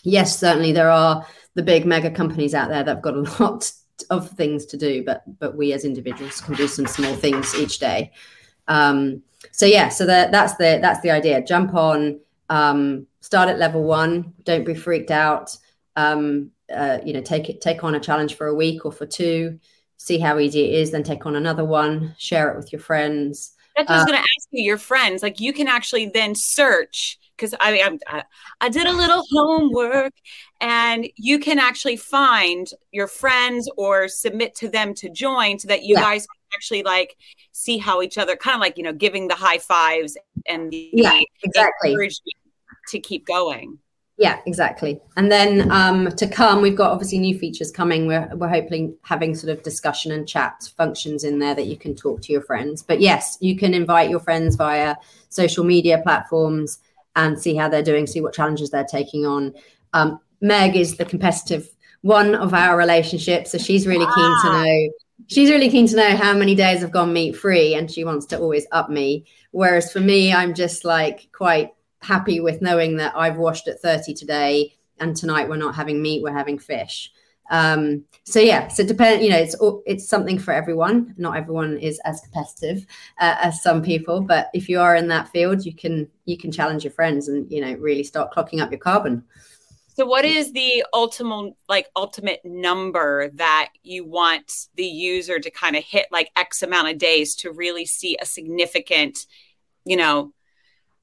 Yes, 0.05 0.39
certainly 0.39 0.73
there 0.73 0.91
are 0.91 1.27
the 1.55 1.63
big 1.63 1.87
mega 1.87 2.11
companies 2.11 2.55
out 2.55 2.69
there 2.69 2.85
that 2.85 2.95
have 2.97 3.03
got 3.03 3.15
a 3.15 3.21
lot 3.43 3.73
of 4.11 4.31
things 4.31 4.67
to 4.67 4.77
do, 4.77 5.05
but 5.05 5.23
but 5.39 5.57
we 5.57 5.73
as 5.73 5.85
individuals 5.85 6.41
can 6.41 6.55
do 6.55 6.69
some 6.69 6.87
small 6.87 7.15
things 7.15 7.55
each 7.55 7.79
day. 7.79 8.13
Um, 8.69 9.23
so 9.53 9.67
yeah, 9.67 9.89
so 9.89 10.05
the, 10.07 10.29
that's 10.31 10.57
the 10.57 10.79
that's 10.81 11.01
the 11.01 11.11
idea. 11.11 11.45
Jump 11.45 11.75
on, 11.75 12.21
um, 12.49 13.07
start 13.21 13.49
at 13.49 13.59
level 13.59 13.85
one. 13.85 14.33
Don't 14.45 14.65
be 14.65 14.75
freaked 14.75 15.11
out. 15.11 15.57
Um, 15.97 16.51
uh, 16.75 16.99
you 17.05 17.13
know, 17.13 17.21
take 17.21 17.49
it 17.49 17.61
take 17.61 17.85
on 17.85 17.95
a 17.95 18.01
challenge 18.01 18.35
for 18.35 18.47
a 18.47 18.55
week 18.55 18.85
or 18.85 18.93
for 18.93 19.07
two 19.07 19.59
see 20.05 20.19
how 20.19 20.39
easy 20.39 20.65
it 20.65 20.75
is, 20.81 20.91
then 20.91 21.03
take 21.03 21.25
on 21.27 21.37
another 21.37 21.65
one, 21.65 22.15
share 22.19 22.51
it 22.51 22.57
with 22.57 22.73
your 22.73 22.81
friends. 22.81 23.53
That's 23.77 23.89
what 23.89 23.95
uh, 23.95 23.99
I 23.99 24.03
was 24.03 24.07
going 24.07 24.19
to 24.19 24.23
ask 24.23 24.49
you, 24.51 24.63
your 24.63 24.79
friends. 24.79 25.23
Like 25.23 25.41
you 25.41 25.53
can 25.53 25.67
actually 25.67 26.11
then 26.13 26.35
search 26.35 27.19
because 27.37 27.55
I, 27.59 27.99
I 28.07 28.25
I 28.61 28.69
did 28.69 28.87
a 28.87 28.93
little 28.93 29.25
homework, 29.31 30.13
and 30.65 31.07
you 31.17 31.39
can 31.39 31.59
actually 31.59 31.97
find 31.97 32.71
your 32.91 33.07
friends 33.07 33.71
or 33.77 34.09
submit 34.09 34.55
to 34.57 34.69
them 34.69 34.95
to 34.95 35.11
join, 35.11 35.59
so 35.59 35.69
that 35.69 35.83
you 35.83 35.95
yeah. 35.95 36.01
guys 36.01 36.27
can 36.27 36.57
actually 36.57 36.83
like 36.83 37.17
see 37.53 37.77
how 37.77 38.01
each 38.01 38.17
other 38.17 38.35
kind 38.35 38.55
of 38.55 38.61
like 38.63 38.79
you 38.79 38.83
know 38.83 38.93
giving 38.93 39.29
the 39.29 39.35
high 39.35 39.59
fives 39.59 40.17
and 40.47 40.71
the 40.71 40.89
yeah 40.95 41.21
exactly 41.43 42.11
to 42.89 42.99
keep 42.99 43.27
going. 43.27 43.79
Yeah, 44.17 44.41
exactly. 44.47 45.01
And 45.17 45.31
then 45.31 45.71
um, 45.73 46.09
to 46.13 46.29
come, 46.29 46.63
we've 46.63 46.77
got 46.77 46.93
obviously 46.93 47.19
new 47.19 47.37
features 47.39 47.71
coming. 47.71 48.07
We're 48.07 48.31
we're 48.35 48.49
hoping 48.49 48.97
having 49.03 49.35
sort 49.35 49.55
of 49.55 49.63
discussion 49.63 50.13
and 50.13 50.27
chat 50.27 50.71
functions 50.79 51.25
in 51.25 51.41
there 51.41 51.55
that 51.55 51.67
you 51.67 51.77
can 51.77 51.95
talk 51.95 52.23
to 52.23 52.33
your 52.33 52.43
friends. 52.43 52.83
But 52.83 53.01
yes, 53.01 53.37
you 53.41 53.55
can 53.55 53.75
invite 53.75 54.09
your 54.09 54.21
friends 54.21 54.57
via 54.57 54.97
social 55.29 55.65
media 55.65 56.01
platforms 56.03 56.79
and 57.17 57.39
see 57.39 57.55
how 57.55 57.69
they're 57.69 57.83
doing, 57.83 58.07
see 58.07 58.23
what 58.23 58.33
challenges 58.33 58.71
they're 58.71 58.85
taking 58.85 59.27
on. 59.27 59.53
Um, 59.93 60.21
Meg 60.41 60.77
is 60.77 60.97
the 60.97 61.05
competitive 61.05 61.69
one 62.03 62.35
of 62.35 62.53
our 62.53 62.77
relationships, 62.77 63.53
so 63.53 63.59
she's 63.59 63.87
really 63.87 64.07
keen 64.07 64.15
to 64.15 64.49
ah. 64.49 64.63
know. 64.63 64.91
She's 65.29 65.51
really 65.51 65.71
keen 65.71 65.87
to 65.89 65.97
know 65.97 66.17
how 66.17 66.35
many 66.35 66.55
days 66.55 66.81
have 66.81 66.91
gone 66.91 67.13
meat 67.13 67.37
free, 67.37 67.75
and 67.75 67.91
she 67.91 68.05
wants 68.05 68.27
to 68.27 68.39
always 68.39 68.67
up 68.73 68.91
me. 68.91 69.25
Whereas 69.53 69.93
for 69.93 70.01
me, 70.01 70.33
I'm 70.33 70.55
just 70.55 70.85
like 70.85 71.29
quite 71.33 71.73
happy 72.03 72.41
with 72.41 72.61
knowing 72.61 72.97
that 72.99 73.15
I've 73.17 73.37
washed 73.37 73.69
at 73.69 73.81
30 73.81 74.15
today 74.15 74.75
and 75.01 75.17
tonight 75.17 75.49
we're 75.49 75.57
not 75.57 75.75
having 75.75 76.03
meat, 76.03 76.23
we're 76.23 76.33
having 76.33 76.59
fish. 76.59 77.11
Um, 77.51 78.05
so 78.25 78.41
yeah, 78.41 78.69
so 78.69 78.85
depend, 78.85 79.23
you 79.23 79.29
know, 79.29 79.39
it's 79.39 79.57
it's 79.85 80.09
something 80.09 80.39
for 80.39 80.53
everyone. 80.53 81.15
Not 81.19 81.37
everyone 81.37 81.77
is 81.79 82.01
as 82.05 82.21
competitive 82.21 82.87
uh, 83.21 83.37
as 83.41 83.63
some 83.63 83.83
people, 83.83 84.23
but 84.23 84.49
if 84.55 84.69
you 84.69 84.81
are 84.81 84.97
in 84.97 85.09
that 85.09 85.29
field, 85.29 85.67
you 85.67 85.75
can 85.75 86.09
you 86.25 86.39
can 86.39 86.51
challenge 86.51 86.85
your 86.85 86.93
friends 86.93 87.29
and 87.29 87.51
you 87.51 87.61
know 87.61 87.75
really 87.75 88.03
start 88.03 88.33
clocking 88.33 88.61
up 88.61 88.71
your 88.71 88.81
carbon. 88.81 89.25
So 89.97 90.05
what 90.05 90.25
is 90.25 90.53
the 90.53 90.85
ultimate 90.93 91.55
like 91.69 91.89
ultimate 91.95 92.41
number 92.45 93.31
that 93.35 93.71
you 93.83 94.05
want 94.05 94.67
the 94.75 94.85
user 94.85 95.39
to 95.39 95.51
kind 95.51 95.77
of 95.77 95.85
hit 95.85 96.07
like 96.11 96.31
X 96.35 96.63
amount 96.63 96.89
of 96.89 96.99
days 96.99 97.37
to 97.37 97.53
really 97.53 97.87
see 97.87 98.17
a 98.21 98.27
significant, 98.27 99.27
you 99.85 99.97
know, 99.97 100.33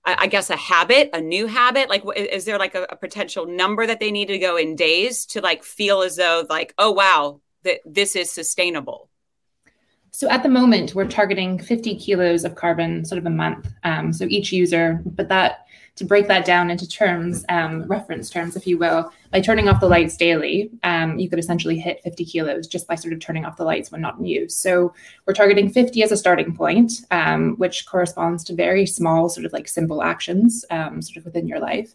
I 0.04 0.28
guess 0.28 0.50
a 0.50 0.58
habit, 0.58 1.12
a 1.14 1.22
new 1.22 1.46
habit? 1.46 1.88
Like, 1.88 2.04
is 2.16 2.46
there 2.46 2.58
like 2.58 2.74
a, 2.74 2.88
a, 2.90 2.96
potential 2.96 3.46
number 3.46 3.86
that 3.86 4.00
they 4.00 4.12
need 4.12 4.30
to 4.30 4.40
go 4.40 4.58
in 4.58 4.76
days 4.76 5.28
to 5.28 5.42
like 5.42 5.64
feel 5.64 6.02
as 6.02 6.16
though 6.16 6.44
like, 6.50 6.74
oh 6.80 6.92
wow, 6.92 7.40
that 7.64 7.82
this 7.86 8.16
is 8.16 8.32
sustainable? 8.32 9.11
So 10.12 10.30
at 10.30 10.44
the 10.44 10.50
moment, 10.50 10.94
we're 10.94 11.08
targeting 11.08 11.58
50 11.58 11.96
kilos 11.96 12.44
of 12.44 12.56
carbon 12.56 13.06
sort 13.06 13.18
of 13.18 13.26
a 13.26 13.30
month. 13.30 13.68
Um, 13.84 14.12
so 14.12 14.26
each 14.30 14.52
user, 14.52 15.02
but 15.06 15.30
that 15.30 15.66
to 15.96 16.06
break 16.06 16.28
that 16.28 16.46
down 16.46 16.70
into 16.70 16.88
terms, 16.88 17.44
um, 17.50 17.84
reference 17.84 18.30
terms, 18.30 18.56
if 18.56 18.66
you 18.66 18.78
will, 18.78 19.12
by 19.32 19.42
turning 19.42 19.68
off 19.68 19.82
the 19.82 19.88
lights 19.88 20.16
daily, 20.16 20.72
um, 20.84 21.20
you 21.20 21.30
could 21.30 21.40
essentially 21.40 21.78
hit 21.78 22.02
50 22.04 22.26
kilos 22.26 22.68
just 22.68 22.88
by 22.88 22.96
sort 22.96 23.14
of 23.14 23.20
turning 23.20 23.46
off 23.46 23.58
the 23.58 23.66
lights 23.66 23.92
when 23.92 24.02
not 24.02 24.18
in 24.18 24.26
use. 24.26 24.56
So 24.56 24.94
we're 25.26 25.34
targeting 25.34 25.70
50 25.70 26.02
as 26.04 26.12
a 26.12 26.18
starting 26.18 26.56
point, 26.56 26.94
um, 27.12 27.56
which 27.58 27.86
corresponds 27.86 28.44
to 28.46 28.56
very 28.56 28.86
small, 28.86 29.28
sort 29.30 29.46
of 29.46 29.54
like 29.54 29.68
simple 29.68 30.02
actions, 30.02 30.66
um, 30.72 31.02
sort 31.02 31.18
of 31.18 31.26
within 31.26 31.48
your 31.48 31.60
life. 31.60 31.94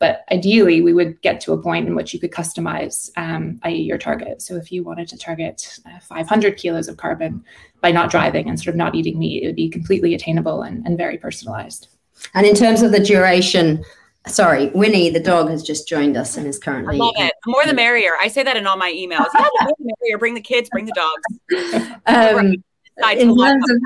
But 0.00 0.24
ideally, 0.32 0.80
we 0.80 0.94
would 0.94 1.20
get 1.20 1.40
to 1.42 1.52
a 1.52 1.62
point 1.62 1.86
in 1.86 1.94
which 1.94 2.14
you 2.14 2.18
could 2.18 2.32
customize, 2.32 3.10
um, 3.18 3.60
i.e., 3.64 3.82
your 3.82 3.98
target. 3.98 4.40
So 4.40 4.56
if 4.56 4.72
you 4.72 4.82
wanted 4.82 5.08
to 5.08 5.18
target 5.18 5.78
uh, 5.84 6.00
500 6.00 6.56
kilos 6.56 6.88
of 6.88 6.96
carbon 6.96 7.44
by 7.82 7.92
not 7.92 8.10
driving 8.10 8.48
and 8.48 8.58
sort 8.58 8.68
of 8.68 8.76
not 8.76 8.94
eating 8.94 9.18
meat, 9.18 9.42
it 9.42 9.46
would 9.46 9.56
be 9.56 9.68
completely 9.68 10.14
attainable 10.14 10.62
and, 10.62 10.84
and 10.86 10.96
very 10.96 11.18
personalized. 11.18 11.88
And 12.34 12.46
in 12.46 12.54
terms 12.54 12.80
of 12.80 12.92
the 12.92 13.00
duration, 13.00 13.84
sorry, 14.26 14.70
Winnie, 14.70 15.10
the 15.10 15.20
dog, 15.20 15.50
has 15.50 15.62
just 15.62 15.86
joined 15.86 16.16
us 16.16 16.38
and 16.38 16.46
is 16.46 16.58
currently. 16.58 16.96
I 16.96 16.98
love 16.98 17.14
it. 17.18 17.34
The 17.44 17.50
more 17.50 17.66
the 17.66 17.74
merrier. 17.74 18.12
I 18.18 18.28
say 18.28 18.42
that 18.42 18.56
in 18.56 18.66
all 18.66 18.78
my 18.78 18.90
emails. 18.90 19.26
Yeah, 19.34 19.44
the 19.58 19.64
more 19.64 19.74
the 19.78 19.94
merrier. 20.00 20.18
Bring 20.18 20.32
the 20.32 20.40
kids, 20.40 20.70
bring 20.70 20.86
the 20.86 20.92
dogs. 20.92 21.90
Um, 22.06 22.54
decide 22.96 23.14
to 23.16 23.32
lock 23.32 23.56
of, 23.56 23.80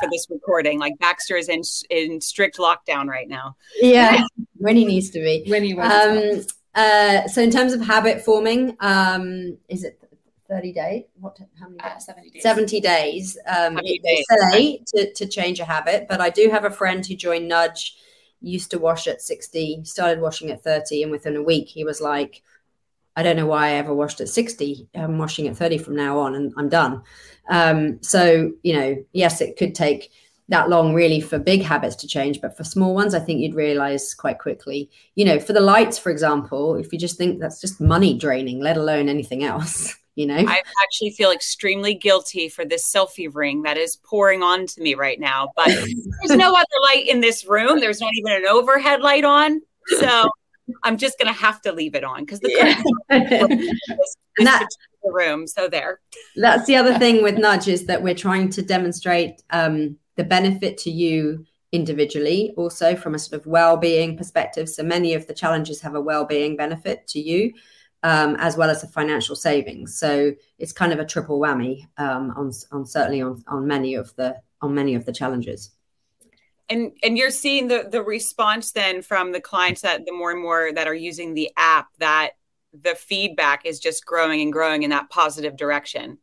for 0.00 0.08
this 0.10 0.26
recording. 0.30 0.78
Like 0.78 0.98
Baxter 0.98 1.36
is 1.36 1.48
in 1.48 1.62
in 1.90 2.20
strict 2.20 2.58
lockdown 2.58 3.06
right 3.06 3.28
now. 3.28 3.56
Yeah, 3.80 4.24
when 4.56 4.76
he 4.76 4.84
needs 4.84 5.10
to 5.10 5.20
be. 5.20 5.44
Winnie 5.46 5.78
um, 5.78 6.42
uh, 6.74 7.26
so 7.28 7.40
in 7.40 7.50
terms 7.50 7.72
of 7.72 7.80
habit 7.80 8.20
forming, 8.24 8.76
um, 8.80 9.56
is 9.68 9.84
it 9.84 10.00
30 10.48 10.72
days? 10.72 11.04
What, 11.20 11.38
how 11.58 11.68
many 11.68 11.80
uh, 11.80 11.98
70 11.98 12.30
days. 12.30 12.42
70 12.42 12.80
days. 12.80 13.38
Um, 13.46 13.76
they 13.76 14.24
say 14.28 14.82
to, 14.94 15.12
to 15.12 15.26
change 15.26 15.60
a 15.60 15.64
habit, 15.64 16.06
but 16.08 16.20
I 16.20 16.30
do 16.30 16.50
have 16.50 16.64
a 16.64 16.70
friend 16.70 17.04
who 17.06 17.14
joined 17.14 17.50
Nudj, 17.50 17.92
used 18.40 18.70
to 18.72 18.78
wash 18.78 19.06
at 19.06 19.22
60, 19.22 19.84
started 19.84 20.20
washing 20.20 20.50
at 20.50 20.62
30, 20.62 21.04
and 21.04 21.12
within 21.12 21.36
a 21.36 21.42
week 21.42 21.68
he 21.68 21.84
was 21.84 22.00
like, 22.00 22.42
I 23.16 23.22
don't 23.22 23.36
know 23.36 23.46
why 23.46 23.68
I 23.68 23.72
ever 23.72 23.94
washed 23.94 24.20
at 24.20 24.28
60. 24.28 24.88
I'm 24.94 25.18
washing 25.18 25.46
at 25.46 25.56
30 25.56 25.78
from 25.78 25.96
now 25.96 26.18
on 26.18 26.34
and 26.34 26.52
I'm 26.56 26.68
done. 26.68 27.02
Um, 27.48 28.02
so, 28.02 28.52
you 28.62 28.74
know, 28.74 29.04
yes, 29.12 29.40
it 29.40 29.56
could 29.56 29.74
take 29.74 30.10
that 30.48 30.68
long 30.68 30.94
really 30.94 31.20
for 31.20 31.38
big 31.38 31.62
habits 31.62 31.96
to 31.96 32.06
change 32.06 32.40
but 32.40 32.56
for 32.56 32.64
small 32.64 32.94
ones 32.94 33.14
i 33.14 33.18
think 33.18 33.40
you'd 33.40 33.54
realize 33.54 34.14
quite 34.14 34.38
quickly 34.38 34.90
you 35.14 35.24
know 35.24 35.40
for 35.40 35.52
the 35.52 35.60
lights 35.60 35.98
for 35.98 36.10
example 36.10 36.74
if 36.76 36.92
you 36.92 36.98
just 36.98 37.16
think 37.16 37.40
that's 37.40 37.60
just 37.60 37.80
money 37.80 38.16
draining 38.16 38.60
let 38.60 38.76
alone 38.76 39.08
anything 39.08 39.42
else 39.42 39.96
you 40.16 40.26
know 40.26 40.36
i 40.36 40.62
actually 40.82 41.10
feel 41.10 41.30
extremely 41.30 41.94
guilty 41.94 42.48
for 42.48 42.64
this 42.64 42.92
selfie 42.92 43.34
ring 43.34 43.62
that 43.62 43.78
is 43.78 43.96
pouring 44.04 44.42
onto 44.42 44.82
me 44.82 44.94
right 44.94 45.18
now 45.18 45.48
but 45.56 45.68
there's 45.68 46.36
no 46.36 46.52
other 46.54 46.66
light 46.82 47.08
in 47.08 47.20
this 47.20 47.46
room 47.46 47.80
there's 47.80 48.00
not 48.00 48.10
even 48.14 48.32
an 48.32 48.46
overhead 48.46 49.00
light 49.00 49.24
on 49.24 49.60
so 49.98 50.28
i'm 50.82 50.96
just 50.96 51.18
going 51.18 51.32
to 51.32 51.38
have 51.38 51.60
to 51.60 51.72
leave 51.72 51.94
it 51.94 52.04
on 52.04 52.20
because 52.20 52.40
the 52.40 52.50
yeah. 53.10 53.56
that, 54.44 54.66
room 55.04 55.46
so 55.46 55.68
there 55.68 56.00
that's 56.36 56.66
the 56.66 56.74
other 56.76 56.98
thing 56.98 57.22
with 57.22 57.34
Nudj 57.34 57.68
is 57.68 57.84
that 57.86 58.02
we're 58.02 58.14
trying 58.14 58.48
to 58.48 58.62
demonstrate 58.62 59.42
um, 59.50 59.98
the 60.16 60.24
benefit 60.24 60.78
to 60.78 60.90
you 60.90 61.44
individually 61.72 62.54
also 62.56 62.96
from 62.96 63.14
a 63.14 63.18
sort 63.18 63.38
of 63.38 63.46
well-being 63.46 64.16
perspective 64.16 64.66
so 64.66 64.82
many 64.82 65.12
of 65.12 65.26
the 65.26 65.34
challenges 65.34 65.82
have 65.82 65.94
a 65.94 66.00
well-being 66.00 66.56
benefit 66.56 67.06
to 67.08 67.20
you 67.20 67.52
um, 68.04 68.36
as 68.38 68.56
well 68.56 68.70
as 68.70 68.84
a 68.84 68.86
financial 68.86 69.34
savings. 69.34 69.98
So 69.98 70.34
it's 70.58 70.72
kind 70.72 70.92
of 70.92 70.98
a 71.00 71.06
triple 71.06 71.40
whammy 71.40 71.88
um, 71.96 72.32
on, 72.36 72.52
on 72.70 72.84
certainly 72.84 73.22
on, 73.22 73.42
on 73.48 73.66
many 73.66 73.94
of 73.94 74.14
the 74.16 74.36
on 74.60 74.74
many 74.74 74.94
of 74.94 75.04
the 75.04 75.12
challenges. 75.12 75.70
And 76.70 76.92
and 77.02 77.18
you're 77.18 77.30
seeing 77.30 77.68
the 77.68 77.88
the 77.90 78.02
response 78.02 78.72
then 78.72 79.02
from 79.02 79.32
the 79.32 79.40
clients 79.40 79.82
that 79.82 80.06
the 80.06 80.12
more 80.12 80.30
and 80.30 80.40
more 80.40 80.72
that 80.72 80.86
are 80.86 80.94
using 80.94 81.34
the 81.34 81.50
app 81.56 81.88
that 81.98 82.32
the 82.72 82.94
feedback 82.94 83.66
is 83.66 83.78
just 83.78 84.04
growing 84.04 84.40
and 84.40 84.52
growing 84.52 84.82
in 84.82 84.90
that 84.90 85.10
positive 85.10 85.56
direction. 85.56 86.18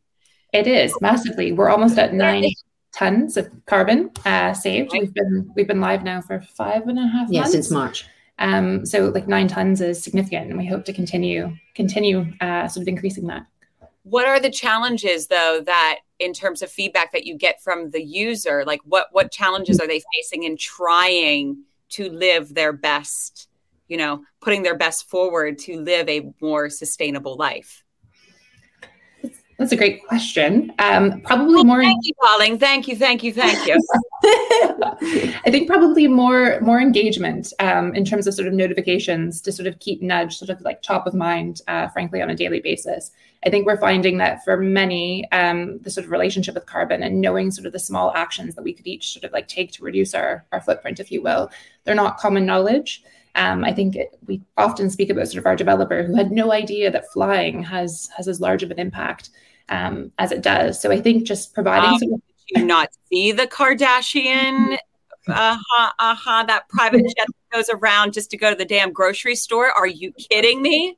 It 0.53 0.67
is 0.67 0.93
massively. 1.00 1.51
We're 1.51 1.69
almost 1.69 1.98
at 1.98 2.13
nine 2.13 2.45
tons 2.91 3.38
of 3.38 3.50
carbon 3.65 4.12
uh, 4.25 4.53
saved. 4.53 4.91
We've 4.91 5.13
been 5.13 5.51
we've 5.55 5.67
been 5.67 5.79
live 5.79 6.03
now 6.03 6.21
for 6.21 6.41
five 6.41 6.88
and 6.88 7.00
a 7.00 7.07
half. 7.07 7.29
Yeah, 7.29 7.41
months. 7.41 7.53
since 7.53 7.71
March. 7.71 8.05
Um, 8.39 8.86
so 8.86 9.05
like 9.10 9.27
nine 9.27 9.48
tons 9.48 9.81
is 9.81 10.03
significant, 10.03 10.50
and 10.50 10.57
we 10.57 10.65
hope 10.65 10.86
to 10.86 10.93
continue 10.93 11.55
continue 11.75 12.25
uh, 12.41 12.67
sort 12.67 12.81
of 12.81 12.88
increasing 12.88 13.27
that. 13.27 13.45
What 14.03 14.25
are 14.25 14.39
the 14.39 14.50
challenges 14.50 15.27
though 15.27 15.62
that 15.65 16.00
in 16.21 16.33
terms 16.33 16.61
of 16.61 16.71
feedback 16.71 17.11
that 17.11 17.25
you 17.25 17.35
get 17.35 17.61
from 17.61 17.89
the 17.89 18.03
user? 18.03 18.63
Like 18.65 18.79
what 18.85 19.07
what 19.11 19.31
challenges 19.31 19.79
are 19.79 19.87
they 19.87 20.01
facing 20.15 20.43
in 20.43 20.55
trying 20.55 21.63
to 21.89 22.09
live 22.09 22.53
their 22.53 22.71
best, 22.71 23.49
you 23.87 23.97
know, 23.97 24.23
putting 24.39 24.63
their 24.63 24.77
best 24.77 25.09
forward 25.09 25.57
to 25.59 25.81
live 25.81 26.07
a 26.07 26.31
more 26.39 26.69
sustainable 26.69 27.35
life? 27.35 27.83
That's 29.62 29.74
a 29.74 29.75
great 29.75 30.03
question. 30.08 30.74
Um, 30.80 31.22
probably 31.22 31.53
well, 31.53 31.65
more. 31.65 31.84
Thank 31.84 32.00
you, 32.01 32.13
darling. 32.24 32.58
Thank 32.58 32.88
you, 32.88 32.96
thank 32.96 33.22
you, 33.22 33.32
thank 33.32 33.68
you. 33.68 33.75
I 34.24 35.51
think 35.51 35.68
probably 35.68 36.08
more 36.08 36.60
more 36.62 36.82
engagement 36.82 37.53
um, 37.60 37.94
in 37.94 38.03
terms 38.03 38.25
of 38.25 38.34
sort 38.34 38.48
of 38.48 38.56
notifications 38.56 39.39
to 39.41 39.51
sort 39.51 39.68
of 39.68 39.77
keep 39.77 40.01
Nudj 40.01 40.34
sort 40.34 40.50
of 40.50 40.62
like 40.62 40.82
top 40.82 41.06
of 41.06 41.13
mind, 41.13 41.62
uh, 41.68 41.89
frankly, 41.89 42.24
on 42.24 42.32
a 42.32 42.36
daily 42.36 42.60
basis. 42.60 43.12
I 43.46 43.51
think 43.51 43.68
we're 43.68 43.77
finding 43.77 44.18
that 44.18 44.44
for 44.44 44.58
many, 44.58 45.32
um, 45.32 45.77
the 45.84 45.91
sort 45.91 46.06
of 46.06 46.12
relationship 46.12 46.56
with 46.56 46.65
carbon 46.65 47.03
and 47.03 47.22
knowing 47.22 47.51
sort 47.51 47.68
of 47.68 47.74
the 47.74 47.77
small 47.77 48.12
actions 48.15 48.56
that 48.56 48.63
we 48.63 48.74
could 48.74 48.88
each 48.88 49.13
sort 49.13 49.25
of 49.25 49.32
like 49.32 49.48
take 49.48 49.72
to 49.74 49.84
reduce 49.84 50.15
our 50.15 50.44
our 50.51 50.62
footprint, 50.62 51.00
if 51.00 51.12
you 51.12 51.22
will, 51.22 51.51
they're 51.84 51.94
not 51.94 52.18
common 52.18 52.48
knowledge. 52.48 53.03
Um, 53.36 53.63
I 53.63 53.74
think 53.74 53.96
it, 53.96 54.18
we 54.25 54.41
often 54.58 54.89
speak 54.89 55.12
about 55.12 55.27
sort 55.27 55.38
of 55.38 55.46
our 55.46 55.56
developer 55.56 56.01
who 56.01 56.15
had 56.15 56.32
no 56.32 56.51
idea 56.51 56.89
that 56.89 57.12
flying 57.13 57.62
has 57.62 58.10
has 58.18 58.27
as 58.27 58.41
large 58.41 58.63
of 58.63 58.72
an 58.72 58.80
impact 58.80 59.30
um, 59.71 60.11
as 60.19 60.31
it 60.31 60.41
does. 60.41 60.79
So 60.79 60.91
I 60.91 61.01
think 61.01 61.25
just 61.25 61.53
providing. 61.53 61.89
Um, 61.89 61.97
did 61.99 62.21
you 62.47 62.65
not 62.65 62.89
see 63.09 63.31
the 63.31 63.47
Kardashian? 63.47 64.77
Uh 65.27 65.57
huh. 65.69 65.91
Uh 65.97 66.15
huh. 66.15 66.43
That 66.47 66.67
private 66.69 67.03
jet 67.15 67.27
goes 67.51 67.69
around 67.69 68.13
just 68.13 68.29
to 68.31 68.37
go 68.37 68.49
to 68.49 68.55
the 68.55 68.65
damn 68.65 68.91
grocery 68.91 69.35
store. 69.35 69.71
Are 69.71 69.87
you 69.87 70.11
kidding 70.13 70.61
me? 70.61 70.97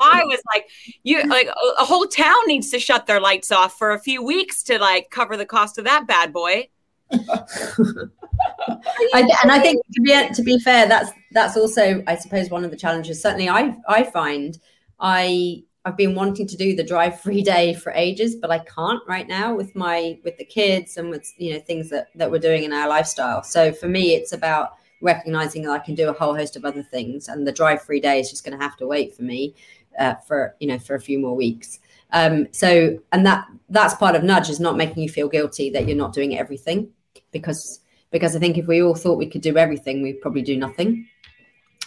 I 0.00 0.22
was 0.24 0.40
like, 0.54 0.68
you 1.02 1.22
like 1.24 1.48
a, 1.48 1.82
a 1.82 1.84
whole 1.84 2.06
town 2.06 2.36
needs 2.46 2.70
to 2.70 2.78
shut 2.78 3.06
their 3.06 3.20
lights 3.20 3.50
off 3.50 3.76
for 3.78 3.90
a 3.90 3.98
few 3.98 4.22
weeks 4.22 4.62
to 4.64 4.78
like 4.78 5.10
cover 5.10 5.36
the 5.36 5.46
cost 5.46 5.78
of 5.78 5.84
that 5.84 6.06
bad 6.06 6.32
boy. 6.32 6.68
I, 9.14 9.28
and 9.42 9.50
I 9.50 9.58
think 9.60 9.82
to 9.94 10.00
be 10.02 10.34
to 10.34 10.42
be 10.42 10.58
fair, 10.60 10.86
that's 10.86 11.10
that's 11.32 11.56
also 11.56 12.02
I 12.06 12.16
suppose 12.16 12.50
one 12.50 12.64
of 12.64 12.70
the 12.70 12.76
challenges. 12.76 13.20
Certainly, 13.20 13.48
I 13.48 13.76
I 13.88 14.04
find 14.04 14.58
I 15.00 15.64
I've 15.84 15.96
been 15.96 16.14
wanting 16.14 16.46
to 16.46 16.56
do 16.56 16.76
the 16.76 16.84
drive 16.84 17.20
free 17.20 17.42
day 17.42 17.74
for 17.74 17.92
ages, 17.92 18.36
but 18.36 18.50
I 18.50 18.60
can't 18.60 19.02
right 19.08 19.26
now 19.26 19.54
with 19.54 19.74
my 19.74 20.18
with 20.24 20.36
the 20.36 20.44
kids 20.44 20.96
and 20.96 21.10
with 21.10 21.32
you 21.38 21.54
know 21.54 21.60
things 21.60 21.90
that 21.90 22.08
that 22.14 22.30
we're 22.30 22.38
doing 22.38 22.64
in 22.64 22.72
our 22.72 22.88
lifestyle. 22.88 23.42
So 23.42 23.72
for 23.72 23.88
me, 23.88 24.14
it's 24.14 24.32
about 24.32 24.76
recognizing 25.00 25.62
that 25.62 25.72
I 25.72 25.78
can 25.80 25.96
do 25.96 26.08
a 26.08 26.12
whole 26.12 26.36
host 26.36 26.56
of 26.56 26.64
other 26.64 26.82
things, 26.82 27.28
and 27.28 27.46
the 27.46 27.52
drive 27.52 27.82
free 27.82 28.00
day 28.00 28.20
is 28.20 28.30
just 28.30 28.44
going 28.44 28.56
to 28.56 28.62
have 28.62 28.76
to 28.76 28.86
wait 28.86 29.16
for 29.16 29.22
me 29.22 29.54
uh, 29.98 30.14
for 30.14 30.54
you 30.60 30.68
know 30.68 30.78
for 30.78 30.94
a 30.94 31.00
few 31.00 31.18
more 31.18 31.34
weeks. 31.34 31.80
Um, 32.12 32.46
so 32.52 32.98
and 33.10 33.26
that 33.26 33.46
that's 33.68 33.94
part 33.94 34.14
of 34.14 34.22
Nudj 34.22 34.50
is 34.50 34.60
not 34.60 34.76
making 34.76 35.02
you 35.02 35.08
feel 35.08 35.28
guilty 35.28 35.70
that 35.70 35.88
you're 35.88 35.96
not 35.96 36.12
doing 36.12 36.38
everything 36.38 36.90
because 37.32 37.80
because 38.10 38.36
I 38.36 38.38
think 38.38 38.58
if 38.58 38.66
we 38.66 38.82
all 38.82 38.94
thought 38.94 39.18
we 39.18 39.28
could 39.28 39.40
do 39.40 39.56
everything, 39.56 40.02
we'd 40.02 40.20
probably 40.20 40.42
do 40.42 40.56
nothing. 40.56 41.08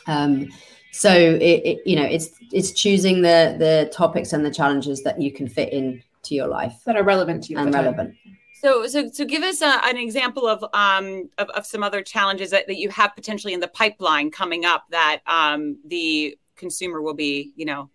Um, 0.08 0.50
so 0.96 1.12
it, 1.12 1.42
it, 1.42 1.82
you 1.86 1.98
know 1.98 2.06
it's 2.06 2.30
it's 2.54 2.72
choosing 2.72 3.22
the 3.22 3.56
the 3.60 3.92
topics 3.94 4.32
and 4.32 4.46
the 4.46 4.52
challenges 4.52 5.04
that 5.04 5.22
you 5.22 5.32
can 5.32 5.48
fit 5.48 5.74
in 5.74 6.02
to 6.24 6.36
your 6.36 6.48
life. 6.48 6.82
That 6.86 6.96
are 6.96 7.04
relevant 7.04 7.44
to 7.46 7.54
you 7.54 7.60
and 7.60 7.74
relevant. 7.74 8.16
So 8.54 8.88
so 8.88 9.10
so 9.10 9.26
give 9.26 9.44
us 9.44 9.62
a, 9.62 9.82
an 9.84 9.98
example 9.98 10.48
of 10.48 10.64
um 10.74 11.30
of, 11.38 11.50
of 11.50 11.66
some 11.66 11.84
other 11.84 12.02
challenges 12.02 12.50
that, 12.52 12.68
that 12.68 12.78
you 12.78 12.90
have 12.90 13.14
potentially 13.14 13.54
in 13.54 13.60
the 13.60 13.68
pipeline 13.68 14.32
coming 14.32 14.64
up 14.64 14.86
that 14.92 15.22
um 15.28 15.78
the 15.86 16.38
consumer 16.56 17.02
will 17.02 17.14
be 17.14 17.52
you 17.58 17.66
know 17.66 17.90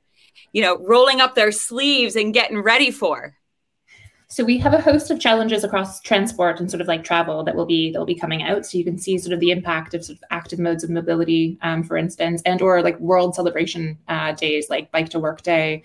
you 0.52 0.60
know 0.60 0.76
rolling 0.78 1.22
up 1.22 1.34
their 1.34 1.52
sleeves 1.52 2.16
and 2.16 2.34
getting 2.34 2.60
ready 2.60 2.90
for 2.90 3.34
so 4.30 4.44
we 4.44 4.58
have 4.58 4.72
a 4.72 4.80
host 4.80 5.10
of 5.10 5.18
challenges 5.18 5.64
across 5.64 6.00
transport 6.00 6.60
and 6.60 6.70
sort 6.70 6.80
of 6.80 6.86
like 6.86 7.02
travel 7.02 7.42
that 7.42 7.56
will 7.56 7.66
be 7.66 7.90
that 7.90 7.98
will 7.98 8.06
be 8.06 8.14
coming 8.14 8.44
out. 8.44 8.64
So 8.64 8.78
you 8.78 8.84
can 8.84 8.96
see 8.96 9.18
sort 9.18 9.32
of 9.34 9.40
the 9.40 9.50
impact 9.50 9.92
of 9.92 10.04
sort 10.04 10.18
of 10.18 10.24
active 10.30 10.60
modes 10.60 10.84
of 10.84 10.90
mobility, 10.90 11.58
um, 11.62 11.82
for 11.82 11.96
instance, 11.96 12.40
and 12.46 12.62
or 12.62 12.80
like 12.80 12.98
world 13.00 13.34
celebration 13.34 13.98
uh, 14.06 14.30
days 14.32 14.70
like 14.70 14.92
Bike 14.92 15.08
to 15.10 15.18
Work 15.18 15.42
Day. 15.42 15.82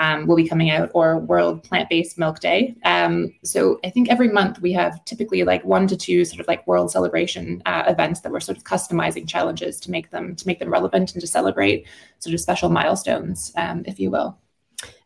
Um, 0.00 0.28
will 0.28 0.36
be 0.36 0.46
coming 0.46 0.70
out 0.70 0.92
or 0.94 1.18
World 1.18 1.64
Plant 1.64 1.88
Based 1.88 2.20
Milk 2.20 2.38
Day. 2.38 2.76
Um, 2.84 3.34
so 3.42 3.80
I 3.84 3.90
think 3.90 4.08
every 4.08 4.28
month 4.28 4.60
we 4.60 4.70
have 4.74 5.04
typically 5.04 5.42
like 5.42 5.64
one 5.64 5.88
to 5.88 5.96
two 5.96 6.24
sort 6.24 6.38
of 6.38 6.46
like 6.46 6.64
world 6.68 6.92
celebration 6.92 7.64
uh, 7.66 7.82
events 7.88 8.20
that 8.20 8.30
we're 8.30 8.38
sort 8.38 8.58
of 8.58 8.62
customizing 8.62 9.28
challenges 9.28 9.80
to 9.80 9.90
make 9.90 10.12
them 10.12 10.36
to 10.36 10.46
make 10.46 10.60
them 10.60 10.70
relevant 10.70 11.14
and 11.14 11.20
to 11.20 11.26
celebrate 11.26 11.84
sort 12.20 12.32
of 12.32 12.38
special 12.38 12.68
milestones, 12.68 13.52
um, 13.56 13.82
if 13.86 13.98
you 13.98 14.08
will. 14.08 14.38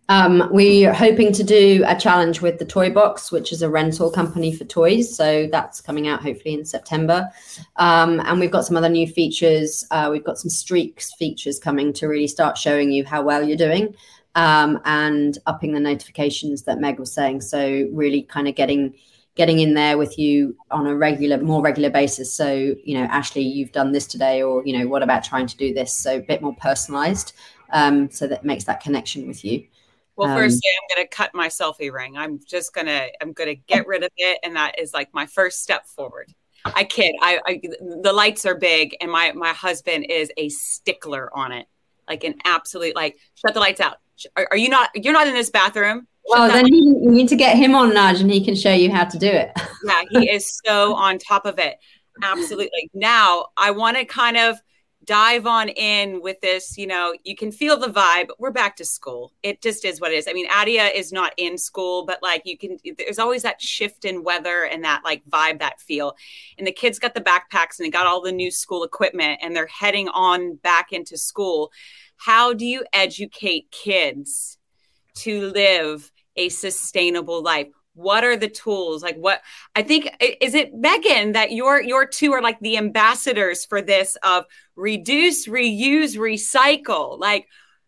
Um, 0.09 0.49
we're 0.51 0.93
hoping 0.93 1.33
to 1.33 1.45
do 1.45 1.85
a 1.87 1.99
challenge 1.99 2.41
with 2.41 2.59
the 2.59 2.65
Toy 2.65 2.91
Box, 2.91 3.31
which 3.31 3.53
is 3.53 3.63
a 3.63 3.71
rental 3.71 4.11
company 4.11 4.55
for 4.55 4.65
toys. 4.65 5.17
So 5.17 5.49
that's 5.51 5.81
coming 5.81 6.09
out 6.09 6.23
hopefully 6.23 6.55
in 6.55 6.65
September. 6.65 7.31
Um, 7.77 8.21
and 8.25 8.41
we've 8.41 8.51
got 8.51 8.65
some 8.65 8.77
other 8.77 8.89
new 8.89 9.07
features. 9.07 9.87
Uh, 9.91 10.09
we've 10.11 10.25
got 10.25 10.39
some 10.39 10.51
streaks 10.51 11.15
features 11.15 11.59
coming 11.59 11.93
to 11.95 12.09
really 12.09 12.27
start 12.27 12.59
showing 12.59 12.91
you 12.91 13.05
how 13.05 13.23
well 13.23 13.43
you're 13.43 13.57
doing 13.57 13.95
um, 14.35 14.81
and 14.85 15.39
upping 15.47 15.73
the 15.73 15.81
notifications 15.81 16.63
that 16.63 16.79
Meg 16.79 16.99
was 16.99 17.13
saying. 17.13 17.41
So 17.41 17.89
really 17.93 18.23
kind 18.23 18.49
of 18.49 18.55
getting 18.55 18.95
getting 19.35 19.61
in 19.61 19.73
there 19.73 19.97
with 19.97 20.19
you 20.19 20.55
on 20.71 20.87
a 20.87 20.95
regular, 20.95 21.39
more 21.39 21.63
regular 21.63 21.89
basis. 21.89 22.31
So 22.31 22.53
you 22.53 22.99
know, 22.99 23.05
Ashley, 23.05 23.43
you've 23.43 23.73
done 23.73 23.93
this 23.93 24.07
today, 24.07 24.43
or 24.43 24.63
you 24.67 24.79
know, 24.79 24.87
what 24.89 25.03
about 25.03 25.25
trying 25.25 25.47
to 25.47 25.57
do 25.57 25.73
this? 25.73 25.95
So 25.95 26.17
a 26.17 26.21
bit 26.21 26.43
more 26.43 26.55
personalized. 26.57 27.33
Um, 27.71 28.11
so 28.11 28.27
that 28.27 28.45
makes 28.45 28.65
that 28.65 28.83
connection 28.83 29.27
with 29.27 29.45
you. 29.45 29.67
Well, 30.23 30.31
um, 30.31 30.39
first, 30.39 30.63
I'm 30.65 30.97
going 30.97 31.09
to 31.09 31.15
cut 31.15 31.35
my 31.35 31.49
selfie 31.49 31.93
ring. 31.93 32.17
I'm 32.17 32.39
just 32.47 32.73
going 32.73 32.87
to, 32.87 33.11
I'm 33.21 33.33
going 33.33 33.49
to 33.49 33.57
get 33.57 33.89
rid 33.89 34.05
of 34.05 34.11
it. 34.17 34.39
And 34.45 34.55
that 34.55 34.79
is 34.79 34.95
like 34.95 35.13
my 35.13 35.27
first 35.27 35.63
step 35.63 35.89
forward. 35.89 36.33
I 36.65 36.85
kid. 36.85 37.17
I, 37.21 37.41
I, 37.45 37.61
the 37.81 38.13
lights 38.13 38.47
are 38.47 38.55
big 38.55 38.97
and 39.01 39.11
my, 39.11 39.33
my 39.33 39.49
husband 39.49 40.07
is 40.09 40.31
a 40.37 40.49
stickler 40.49 41.29
on 41.37 41.51
it. 41.51 41.67
Like 42.09 42.23
an 42.23 42.37
absolute, 42.45 42.95
like, 42.95 43.17
shut 43.35 43.53
the 43.55 43.59
lights 43.59 43.81
out. 43.81 43.97
Are, 44.37 44.47
are 44.53 44.57
you 44.57 44.69
not, 44.69 44.91
you're 44.95 45.13
not 45.13 45.27
in 45.27 45.35
this 45.35 45.51
bathroom. 45.51 46.07
well, 46.27 46.49
then 46.49 46.69
you 46.69 47.11
need 47.11 47.29
to 47.29 47.37
get 47.37 47.57
him 47.57 47.75
on 47.75 47.91
Nudj 47.91 48.21
and 48.21 48.31
he 48.31 48.45
can 48.45 48.55
show 48.55 48.73
you 48.73 48.93
how 48.93 49.05
to 49.07 49.19
do 49.19 49.27
it. 49.27 49.51
yeah, 49.85 50.03
he 50.11 50.31
is 50.31 50.61
so 50.65 50.95
on 50.95 51.19
top 51.19 51.47
of 51.47 51.59
it. 51.59 51.79
Absolutely. 52.23 52.91
Now, 52.95 53.47
I 53.57 53.73
want 53.73 53.97
to 53.97 54.05
kind 54.05 54.37
of 54.37 54.57
dive 55.05 55.47
on 55.47 55.69
in 55.69 56.23
with 56.23 56.41
this 56.41 56.79
you 56.79 56.87
know 56.87 57.13
you 57.25 57.35
can 57.35 57.51
feel 57.51 57.77
the 57.77 57.89
vibe 57.89 58.29
we're 58.39 58.51
back 58.51 58.77
to 58.77 58.85
school. 58.85 59.33
It 59.43 59.61
just 59.61 59.85
is 59.85 60.01
what 60.01 60.13
it 60.13 60.17
is. 60.17 60.29
I 60.29 60.33
mean 60.33 60.47
adia 60.51 60.89
is 60.89 61.13
not 61.13 61.33
in 61.37 61.59
school 61.59 62.05
but 62.07 62.23
like 62.23 62.43
you 62.45 62.57
can 62.57 62.79
there's 62.99 63.19
always 63.19 63.43
that 63.43 63.61
shift 63.61 64.05
in 64.05 64.23
weather 64.23 64.65
and 64.65 64.85
that 64.85 65.03
like 65.05 65.25
vibe 65.29 65.59
that 65.59 65.81
feel. 65.81 66.17
And 66.59 66.67
the 66.67 66.73
kids 66.73 66.99
got 66.99 67.15
the 67.15 67.21
backpacks 67.21 67.79
and 67.79 67.87
they 67.87 67.91
got 67.91 68.07
all 68.07 68.23
the 68.23 68.33
new 68.33 68.51
school 68.51 68.85
equipment 68.85 69.41
and 69.43 69.57
they're 69.57 69.67
heading 69.67 70.09
on 70.09 70.57
back 70.57 70.93
into 70.93 71.17
school. 71.17 71.73
How 72.17 72.53
do 72.53 72.65
you 72.65 72.85
educate 72.93 73.71
kids 73.71 74.59
to 75.15 75.51
live 75.51 76.11
a 76.37 76.49
sustainable 76.49 77.43
life 77.43 77.69
what 77.95 78.25
are 78.25 78.37
the 78.37 78.49
tools? 78.49 79.03
Like 79.03 79.17
what 79.17 79.43
i 79.75 79.83
think 79.83 80.09
is 80.41 80.55
it 80.55 80.75
Meagan 80.75 81.33
that 81.33 81.53
your 81.53 81.81
your 81.83 82.07
two 82.07 82.33
are 82.33 82.43
like 82.43 82.59
the 82.61 82.77
ambassadors 82.77 83.65
for 83.65 83.83
this 83.83 84.17
of 84.23 84.45
reduce 84.77 85.47
reuse 85.47 86.17
recycle? 86.17 87.19
Like 87.19 87.47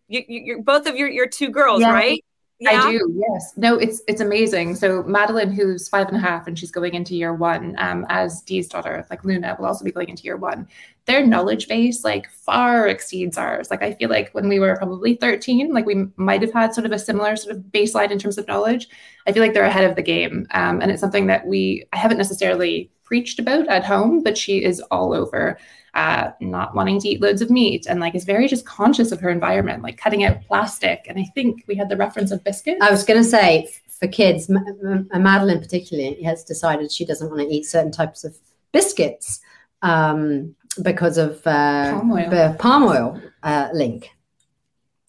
you, 0.08 0.22
you 0.28 0.58
are 0.58 0.62
both 0.62 0.86
of 0.86 0.96
your 0.96 1.08
your 1.08 1.28
two 1.28 1.50
girls 1.50 1.80
yeah. 1.80 1.92
right 1.92 2.24
yeah. 2.60 2.84
I 2.84 2.90
do, 2.92 3.12
yes. 3.28 3.52
No, 3.56 3.76
it's 3.76 4.00
it's 4.06 4.20
amazing. 4.20 4.76
So 4.76 5.02
Madeline, 5.02 5.50
who's 5.50 5.88
five 5.88 6.08
and 6.08 6.16
a 6.16 6.20
half, 6.20 6.46
and 6.46 6.58
she's 6.58 6.70
going 6.70 6.94
into 6.94 7.16
year 7.16 7.34
one, 7.34 7.74
um, 7.78 8.06
as 8.08 8.42
Dee's 8.42 8.68
daughter, 8.68 9.04
like 9.10 9.24
Luna, 9.24 9.56
will 9.58 9.66
also 9.66 9.84
be 9.84 9.90
going 9.90 10.08
into 10.08 10.22
year 10.22 10.36
one. 10.36 10.68
Their 11.06 11.26
knowledge 11.26 11.66
base 11.66 12.04
like 12.04 12.30
far 12.30 12.86
exceeds 12.86 13.36
ours. 13.36 13.70
Like 13.70 13.82
I 13.82 13.94
feel 13.94 14.08
like 14.08 14.30
when 14.32 14.48
we 14.48 14.60
were 14.60 14.76
probably 14.76 15.14
13, 15.16 15.72
like 15.72 15.84
we 15.84 16.06
might 16.16 16.42
have 16.42 16.52
had 16.52 16.74
sort 16.74 16.86
of 16.86 16.92
a 16.92 16.98
similar 16.98 17.34
sort 17.36 17.56
of 17.56 17.62
baseline 17.64 18.10
in 18.10 18.18
terms 18.18 18.38
of 18.38 18.46
knowledge. 18.46 18.88
I 19.26 19.32
feel 19.32 19.42
like 19.42 19.52
they're 19.52 19.64
ahead 19.64 19.88
of 19.88 19.96
the 19.96 20.02
game. 20.02 20.46
Um, 20.52 20.80
and 20.80 20.90
it's 20.90 21.00
something 21.00 21.26
that 21.26 21.46
we 21.46 21.84
I 21.92 21.96
haven't 21.96 22.18
necessarily 22.18 22.90
preached 23.02 23.40
about 23.40 23.68
at 23.68 23.84
home, 23.84 24.22
but 24.22 24.38
she 24.38 24.62
is 24.62 24.80
all 24.90 25.12
over 25.12 25.58
uh, 25.94 26.30
not 26.40 26.74
wanting 26.74 27.00
to 27.00 27.08
eat 27.08 27.20
loads 27.20 27.40
of 27.40 27.50
meat 27.50 27.86
and 27.86 28.00
like 28.00 28.14
is 28.14 28.24
very 28.24 28.48
just 28.48 28.66
conscious 28.66 29.12
of 29.12 29.20
her 29.20 29.30
environment, 29.30 29.82
like 29.82 29.96
cutting 29.96 30.24
out 30.24 30.42
plastic. 30.42 31.04
And 31.08 31.18
I 31.18 31.24
think 31.34 31.64
we 31.66 31.76
had 31.76 31.88
the 31.88 31.96
reference 31.96 32.30
of 32.30 32.42
biscuits. 32.42 32.80
I 32.82 32.90
was 32.90 33.04
going 33.04 33.22
to 33.22 33.28
say 33.28 33.68
for 34.00 34.08
kids, 34.08 34.48
Madeline 34.48 35.60
particularly 35.60 36.22
has 36.24 36.44
decided 36.44 36.90
she 36.90 37.04
doesn't 37.04 37.28
want 37.28 37.40
to 37.42 37.46
eat 37.46 37.64
certain 37.64 37.92
types 37.92 38.24
of 38.24 38.36
biscuits 38.72 39.40
um, 39.82 40.54
because 40.82 41.16
of 41.16 41.46
uh, 41.46 41.92
palm 41.92 42.12
oil. 42.12 42.30
the 42.30 42.56
palm 42.58 42.82
oil 42.84 43.20
uh, 43.42 43.68
link. 43.72 44.10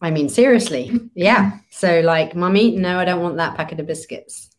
I 0.01 0.12
mean, 0.12 0.30
seriously, 0.30 0.92
yeah. 1.15 1.58
So, 1.72 2.01
like, 2.01 2.36
mummy, 2.36 2.75
no, 2.75 3.00
I 3.00 3.06
don't 3.06 3.24
want 3.24 3.38
that 3.38 3.56
packet 3.56 3.80
of 3.80 3.88
biscuits. 3.88 4.51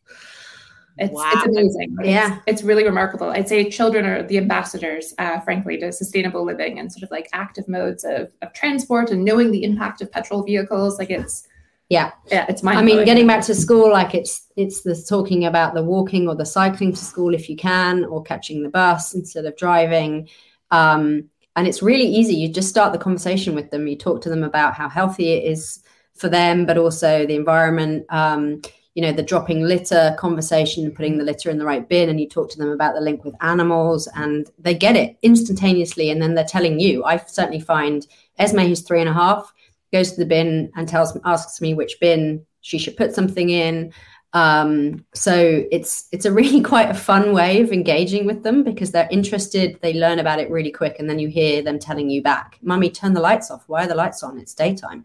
It's, 0.99 1.13
wow. 1.13 1.31
it's 1.35 1.47
amazing. 1.47 1.97
Yeah. 2.03 2.37
It's, 2.37 2.43
it's, 2.47 2.63
really 2.63 2.85
remarkable. 2.85 3.29
I'd 3.29 3.49
say 3.49 3.69
children 3.69 4.07
are 4.07 4.23
the 4.23 4.39
ambassadors, 4.39 5.13
uh, 5.19 5.41
frankly, 5.41 5.77
to 5.79 5.93
sustainable 5.93 6.45
living 6.45 6.79
and 6.79 6.91
sort 6.91 7.03
of 7.03 7.11
like 7.11 7.29
active 7.33 7.69
modes 7.69 8.05
of, 8.05 8.33
of 8.41 8.53
transport 8.55 9.11
and 9.11 9.25
knowing 9.25 9.51
the 9.51 9.63
impact 9.63 10.01
of 10.01 10.11
petrol 10.11 10.43
vehicles. 10.43 10.99
Like 10.99 11.11
it's, 11.11 11.47
yeah, 11.89 12.13
yeah, 12.33 12.47
it's 12.49 12.63
my. 12.63 12.75
I 12.75 12.83
mean, 12.83 13.05
getting 13.05 13.29
back 13.29 13.45
to 13.45 13.55
school, 13.55 13.93
like 13.93 14.13
it's 14.13 14.47
it's 14.57 14.83
the 14.83 15.01
talking 15.09 15.45
about 15.45 15.75
the 15.75 15.85
walking 15.85 16.29
or 16.29 16.35
the 16.35 16.47
cycling 16.47 16.93
to 16.93 16.99
school 17.05 17.33
if 17.33 17.49
you 17.49 17.57
can, 17.57 18.05
or 18.07 18.25
catching 18.25 18.65
the 18.65 18.69
bus 18.69 19.15
instead 19.15 19.45
of 19.45 19.57
driving. 19.57 20.29
Um, 20.73 21.29
and 21.55 21.69
it's 21.69 21.83
really 21.83 22.05
easy. 22.07 22.35
You 22.35 22.53
just 22.53 22.69
start 22.69 22.93
the 22.93 22.99
conversation 22.99 23.55
with 23.55 23.71
them. 23.71 23.87
You 23.87 23.97
talk 23.97 24.21
to 24.23 24.29
them 24.29 24.43
about 24.43 24.75
how 24.75 24.89
healthy 24.89 25.33
it 25.35 25.45
is 25.45 25.81
for 26.17 26.29
them, 26.29 26.67
but 26.67 26.77
also 26.77 27.25
the 27.25 27.37
environment. 27.37 28.05
Um, 28.09 28.63
you 28.97 29.03
know 29.03 29.13
the 29.13 29.23
dropping 29.23 29.63
litter 29.63 30.17
conversation 30.19 30.91
putting 30.91 31.19
the 31.19 31.25
litter 31.25 31.51
in 31.51 31.59
the 31.59 31.67
right 31.67 31.87
bin 31.87 32.09
and 32.09 32.19
you 32.19 32.27
talk 32.27 32.49
to 32.51 32.59
them 32.59 32.71
about 32.71 32.95
the 32.95 33.01
link 33.01 33.25
with 33.25 33.35
animals 33.43 34.09
and 34.17 34.51
they 34.59 34.75
get 34.75 34.97
it 34.97 35.19
instantaneously 35.23 36.11
and 36.11 36.21
then 36.21 36.35
they're 36.35 36.45
telling 36.45 36.81
you. 36.81 37.05
I 37.05 37.19
certainly 37.19 37.61
find 37.61 38.07
esme 38.39 38.61
who's 38.61 38.81
three 38.81 39.01
and 39.01 39.09
a 39.09 39.13
half 39.13 39.53
goes 39.93 40.13
to 40.13 40.17
the 40.17 40.25
bin 40.25 40.73
and 40.75 40.89
tells 40.89 41.17
asks 41.27 41.61
me 41.61 41.75
which 41.75 42.01
bin 42.01 42.47
she 42.63 42.79
should 42.79 42.97
put 42.97 43.15
something 43.15 43.51
in. 43.51 43.93
Um, 44.33 45.05
so 45.15 45.67
it's 45.71 46.09
it's 46.11 46.25
a 46.25 46.33
really 46.33 46.63
quite 46.73 46.89
a 46.89 46.95
fun 46.95 47.35
way 47.35 47.61
of 47.61 47.73
engaging 47.73 48.25
with 48.25 48.45
them 48.45 48.65
because 48.65 48.93
they're 48.93 49.09
interested 49.11 49.79
they 49.83 49.93
learn 49.93 50.21
about 50.21 50.41
it 50.41 50.51
really 50.51 50.73
quick 50.73 50.97
and 50.99 51.09
then 51.09 51.19
you 51.19 51.29
hear 51.29 51.61
them 51.61 51.79
telling 51.79 52.09
you 52.09 52.23
back 52.23 52.59
mummy 52.63 52.89
turn 52.89 53.13
the 53.13 53.21
lights 53.21 53.51
off. 53.51 53.65
Why 53.67 53.85
are 53.85 53.89
the 53.89 53.95
lights 53.95 54.23
on? 54.23 54.39
It's 54.39 54.55
daytime. 54.55 55.05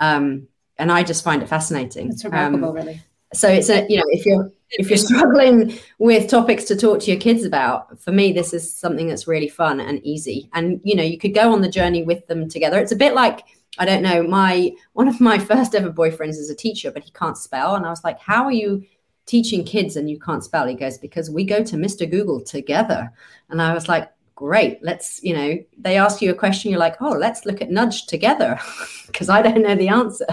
Um, 0.00 0.48
and 0.76 0.90
i 0.90 1.04
just 1.04 1.22
find 1.22 1.40
it 1.40 1.48
fascinating. 1.48 2.08
It's 2.08 2.24
remarkable 2.24 2.70
um, 2.70 2.74
really 2.74 3.00
so 3.32 3.48
it's 3.48 3.68
a 3.68 3.86
you 3.88 3.96
know 3.96 4.04
if 4.08 4.26
you're 4.26 4.50
if 4.70 4.88
you're 4.88 4.96
struggling 5.10 5.78
with 5.98 6.28
topics 6.28 6.64
to 6.64 6.76
talk 6.76 7.00
to 7.00 7.10
your 7.10 7.20
kids 7.20 7.44
about 7.44 8.00
for 8.00 8.12
me 8.12 8.32
this 8.32 8.52
is 8.52 8.74
something 8.74 9.08
that's 9.08 9.28
really 9.28 9.48
fun 9.48 9.80
and 9.80 10.04
easy. 10.04 10.48
And 10.54 10.80
you 10.84 10.94
know 10.94 11.02
you 11.02 11.18
could 11.18 11.34
go 11.34 11.52
on 11.52 11.60
the 11.60 11.68
journey 11.68 12.02
with 12.02 12.26
them 12.26 12.48
together. 12.48 12.78
It's 12.78 12.92
a 12.92 12.96
bit 12.96 13.14
like 13.14 13.44
i 13.78 13.86
don't 13.86 14.02
know 14.02 14.22
my 14.22 14.70
one 14.92 15.08
of 15.08 15.18
my 15.20 15.38
first 15.50 15.74
ever 15.74 15.90
boyfriends 15.90 16.36
is 16.36 16.50
a 16.50 16.54
teacher 16.54 16.90
but 16.90 17.04
he 17.04 17.10
can't 17.12 17.38
spell. 17.38 17.74
And 17.74 17.86
i 17.86 17.90
was 17.90 18.04
like 18.04 18.18
how 18.18 18.44
are 18.44 18.52
you 18.52 18.84
teaching 19.24 19.64
kids 19.64 19.96
and 19.96 20.10
you 20.10 20.18
can't 20.18 20.42
spell? 20.42 20.66
He 20.66 20.74
goes 20.74 20.98
because 20.98 21.30
we 21.30 21.44
go 21.44 21.62
to 21.62 21.76
mr 21.76 22.10
google 22.10 22.40
together. 22.40 23.12
And 23.50 23.62
i 23.62 23.72
was 23.72 23.88
like 23.88 24.10
great 24.34 24.78
let's 24.82 25.22
you 25.22 25.34
know 25.34 25.58
they 25.78 25.96
ask 25.96 26.22
you 26.22 26.30
a 26.30 26.34
question 26.34 26.70
you're 26.70 26.80
like 26.80 27.00
oh 27.00 27.10
let's 27.10 27.44
look 27.44 27.60
at 27.60 27.68
Nudj 27.68 28.06
together 28.06 28.58
because 29.06 29.28
i 29.28 29.42
don't 29.42 29.62
know 29.62 29.74
the 29.74 29.88
answer. 29.88 30.26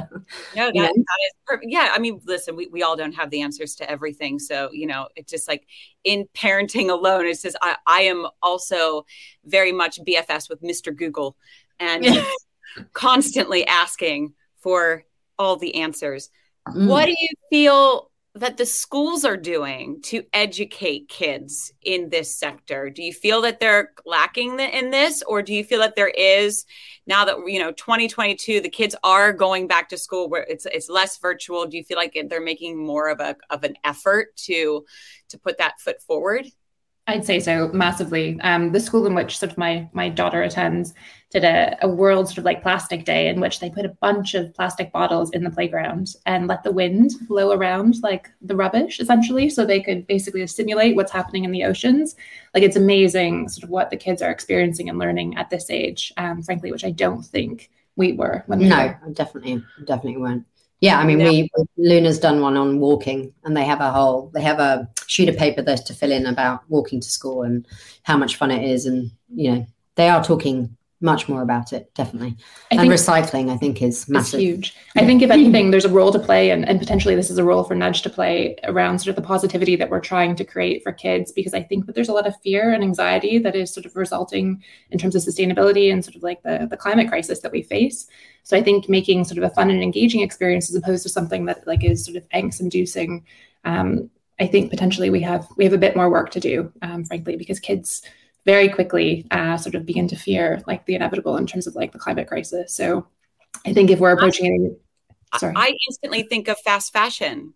No 0.56 0.68
that, 0.68 0.74
that 0.74 0.94
is 0.94 1.34
perfect 1.46 1.72
yeah 1.72 1.92
i 1.94 2.00
mean 2.00 2.22
listen 2.26 2.56
we, 2.56 2.68
we 2.68 2.84
all 2.84 2.96
don't 2.96 3.14
have 3.14 3.30
the 3.30 3.42
answers 3.42 3.76
to 3.76 3.90
everything 3.90 4.40
so 4.40 4.70
you 4.72 4.88
know 4.88 5.10
it's 5.16 5.32
just 5.32 5.48
like 5.48 5.68
in 6.04 6.28
parenting 6.34 6.90
alone 6.92 7.26
it 7.26 7.38
says 7.38 7.56
i, 7.62 7.76
I 7.86 8.02
am 8.02 8.28
also 8.42 9.06
very 9.46 9.72
much 9.72 10.00
bfs 10.08 10.50
with 10.50 10.62
mr 10.62 10.96
google 10.96 11.36
and 11.80 12.06
constantly 12.94 13.66
asking 13.68 14.34
for 14.60 15.06
all 15.38 15.56
the 15.56 15.76
answers. 15.76 16.30
Mm. 16.68 16.88
what 16.88 17.06
do 17.06 17.12
you 17.12 17.30
feel 17.50 18.09
that 18.40 18.58
the 18.58 18.66
schools 18.66 19.24
are 19.26 19.38
doing 19.38 20.02
to 20.04 20.24
educate 20.34 21.10
kids 21.10 21.72
in 21.82 22.10
this 22.10 22.36
sector? 22.36 22.90
Do 22.90 23.04
you 23.04 23.14
feel 23.14 23.42
that 23.42 23.60
they're 23.60 23.92
lacking 24.06 24.60
in 24.60 24.90
this, 24.92 25.22
or 25.24 25.42
do 25.42 25.54
you 25.54 25.64
feel 25.64 25.80
that 25.80 25.96
there 25.96 26.10
is 26.10 26.66
now 27.08 27.26
that 27.26 27.38
you 27.48 27.60
know 27.60 27.72
2022, 27.72 28.62
the 28.62 28.70
kids 28.70 28.96
are 29.04 29.34
going 29.34 29.68
back 29.68 29.90
to 29.90 29.98
school 29.98 30.30
where 30.30 30.44
it's 30.44 30.66
it's 30.66 30.90
less 30.90 31.18
virtual? 31.18 31.66
Do 31.66 31.78
you 31.78 31.84
feel 31.84 31.98
like 31.98 32.18
they're 32.30 32.42
making 32.42 32.78
more 32.78 33.10
of 33.10 33.20
a 33.20 33.36
of 33.50 33.64
an 33.64 33.76
effort 33.84 34.36
to 34.48 34.86
to 35.30 35.38
put 35.38 35.58
that 35.58 35.80
foot 35.80 36.02
forward? 36.02 36.48
I'd 37.10 37.26
say 37.26 37.40
so 37.40 37.70
massively. 37.74 38.40
Um, 38.42 38.72
the 38.72 38.80
school 38.80 39.06
in 39.08 39.16
which 39.16 39.38
sort 39.38 39.52
of 39.52 39.58
my 39.58 39.90
my 39.94 40.10
daughter 40.10 40.44
attends 40.44 40.94
did 41.32 41.44
a, 41.44 41.78
a 41.82 41.88
world 41.88 42.28
sort 42.28 42.40
of 42.40 42.44
like 42.46 42.62
plastic 42.62 43.06
day 43.06 43.28
in 43.28 43.40
which 43.40 43.60
they 43.60 43.70
put 43.70 43.86
a 43.86 43.96
bunch 44.02 44.34
of 44.34 44.54
plastic 44.54 44.92
bottles 44.92 45.30
in 45.32 45.44
the 45.44 45.50
playground 45.50 46.16
and 46.26 46.48
let 46.48 46.64
the 46.64 46.72
wind 46.72 47.12
blow 47.28 47.52
around 47.52 48.02
like 48.02 48.30
the 48.42 48.56
rubbish 48.56 49.00
essentially, 49.00 49.50
so 49.50 49.66
they 49.66 49.82
could 49.82 50.06
basically 50.08 50.46
simulate 50.48 50.96
what's 50.96 51.12
happening 51.12 51.46
in 51.46 51.52
the 51.52 51.64
oceans. 51.64 52.16
Like 52.54 52.64
it's 52.64 52.76
amazing 52.78 53.50
sort 53.50 53.64
of 53.64 53.70
what 53.70 53.90
the 53.90 53.98
kids 53.98 54.22
are 54.22 54.32
experiencing 54.32 54.90
and 54.90 55.00
learning 55.00 55.38
at 55.38 55.50
this 55.50 55.70
age. 55.70 56.14
Um, 56.18 56.44
frankly, 56.44 56.72
which 56.72 56.86
I 56.86 56.92
don't 56.92 57.24
think 57.24 57.70
we 57.96 58.14
were 58.14 58.44
when 58.48 58.60
we 58.60 58.70
no, 58.70 58.96
were. 59.04 59.14
definitely, 59.14 59.64
definitely 59.86 60.18
weren't. 60.18 60.46
Yeah, 60.82 60.98
I 60.98 61.06
mean, 61.06 61.18
we 61.18 61.50
Luna's 61.78 62.20
done 62.20 62.40
one 62.40 62.56
on 62.56 62.80
walking, 62.80 63.34
and 63.44 63.56
they 63.56 63.66
have 63.66 63.82
a 63.82 63.92
whole 63.92 64.32
they 64.34 64.42
have 64.42 64.60
a 64.60 64.88
sheet 65.08 65.28
of 65.28 65.36
paper 65.36 65.62
there 65.62 65.78
to 65.78 65.94
fill 65.94 66.12
in 66.12 66.26
about 66.26 66.62
walking 66.70 67.02
to 67.02 67.10
school 67.10 67.44
and 67.44 67.68
how 68.04 68.16
much 68.16 68.38
fun 68.38 68.50
it 68.52 68.64
is, 68.64 68.86
and 68.86 69.12
you 69.34 69.52
know 69.52 69.68
they 69.96 70.08
are 70.08 70.24
talking 70.24 70.78
much 71.02 71.30
more 71.30 71.42
about 71.42 71.72
it 71.72 71.94
definitely. 71.96 72.36
I 72.72 72.76
and 72.76 72.90
recycling 72.90 73.50
i 73.52 73.58
think 73.58 73.82
is 73.82 74.10
massive. 74.10 74.40
huge. 74.40 74.76
I 74.96 75.06
think 75.06 75.22
if 75.22 75.32
anything 75.32 75.72
there's 75.72 75.86
a 75.86 75.90
role 75.90 76.12
to 76.12 76.20
play 76.20 76.52
and, 76.52 76.68
and 76.68 76.78
potentially 76.78 77.16
this 77.16 77.30
is 77.30 77.38
a 77.38 77.44
role 77.44 77.64
for 77.64 77.76
Nudj 77.76 78.04
to 78.04 78.10
play 78.10 78.58
around 78.66 79.00
sort 79.00 79.10
of 79.10 79.16
the 79.16 79.28
positivity 79.28 79.76
that 79.78 79.90
we're 79.90 80.02
trying 80.02 80.36
to 80.36 80.44
create 80.44 80.84
for 80.84 80.92
kids 80.92 81.32
because 81.32 81.54
i 81.54 81.64
think 81.64 81.86
that 81.86 81.96
there's 81.96 82.10
a 82.10 82.14
lot 82.14 82.28
of 82.28 82.40
fear 82.42 82.74
and 82.74 82.84
anxiety 82.84 83.38
that 83.38 83.56
is 83.56 83.74
sort 83.74 83.86
of 83.86 83.96
resulting 83.96 84.62
in 84.92 85.00
terms 85.00 85.16
of 85.16 85.22
sustainability 85.22 85.92
and 85.92 86.04
sort 86.04 86.16
of 86.16 86.24
like 86.24 86.42
the, 86.44 86.68
the 86.70 86.78
climate 86.78 87.08
crisis 87.08 87.40
that 87.40 87.52
we 87.52 87.62
face. 87.62 88.08
So 88.44 88.58
i 88.58 88.64
think 88.64 88.90
making 88.90 89.24
sort 89.24 89.38
of 89.38 89.46
a 89.46 89.54
fun 89.54 89.70
and 89.70 89.82
engaging 89.82 90.22
experience 90.22 90.70
as 90.70 90.76
opposed 90.76 91.04
to 91.04 91.10
something 91.10 91.46
that 91.46 91.66
like 91.66 91.84
is 91.84 92.04
sort 92.04 92.18
of 92.18 92.28
angst 92.30 92.60
inducing 92.60 93.26
um, 93.64 94.10
i 94.40 94.48
think 94.48 94.70
potentially 94.70 95.10
we 95.10 95.22
have 95.22 95.48
we 95.56 95.64
have 95.64 95.74
a 95.74 95.78
bit 95.78 95.96
more 95.96 96.10
work 96.10 96.30
to 96.32 96.40
do 96.40 96.72
um, 96.82 97.06
frankly 97.06 97.38
because 97.38 97.60
kids 97.60 98.02
very 98.50 98.68
quickly 98.68 99.28
uh, 99.30 99.56
sort 99.58 99.76
of 99.76 99.86
begin 99.86 100.08
to 100.08 100.16
fear 100.16 100.60
like 100.66 100.84
the 100.88 100.96
inevitable 100.96 101.38
in 101.38 101.46
terms 101.46 101.68
of 101.68 101.76
like 101.76 101.92
the 101.92 102.00
climate 102.00 102.28
crisis. 102.28 102.74
So 102.74 103.06
I 103.64 103.74
think 103.74 103.92
if 103.92 104.00
we're 104.00 104.14
approaching 104.14 104.76
sorry. 105.38 105.54
I 105.56 105.76
instantly 105.88 106.24
think 106.24 106.48
of 106.48 106.58
fast 106.62 106.92
fashion. 106.92 107.54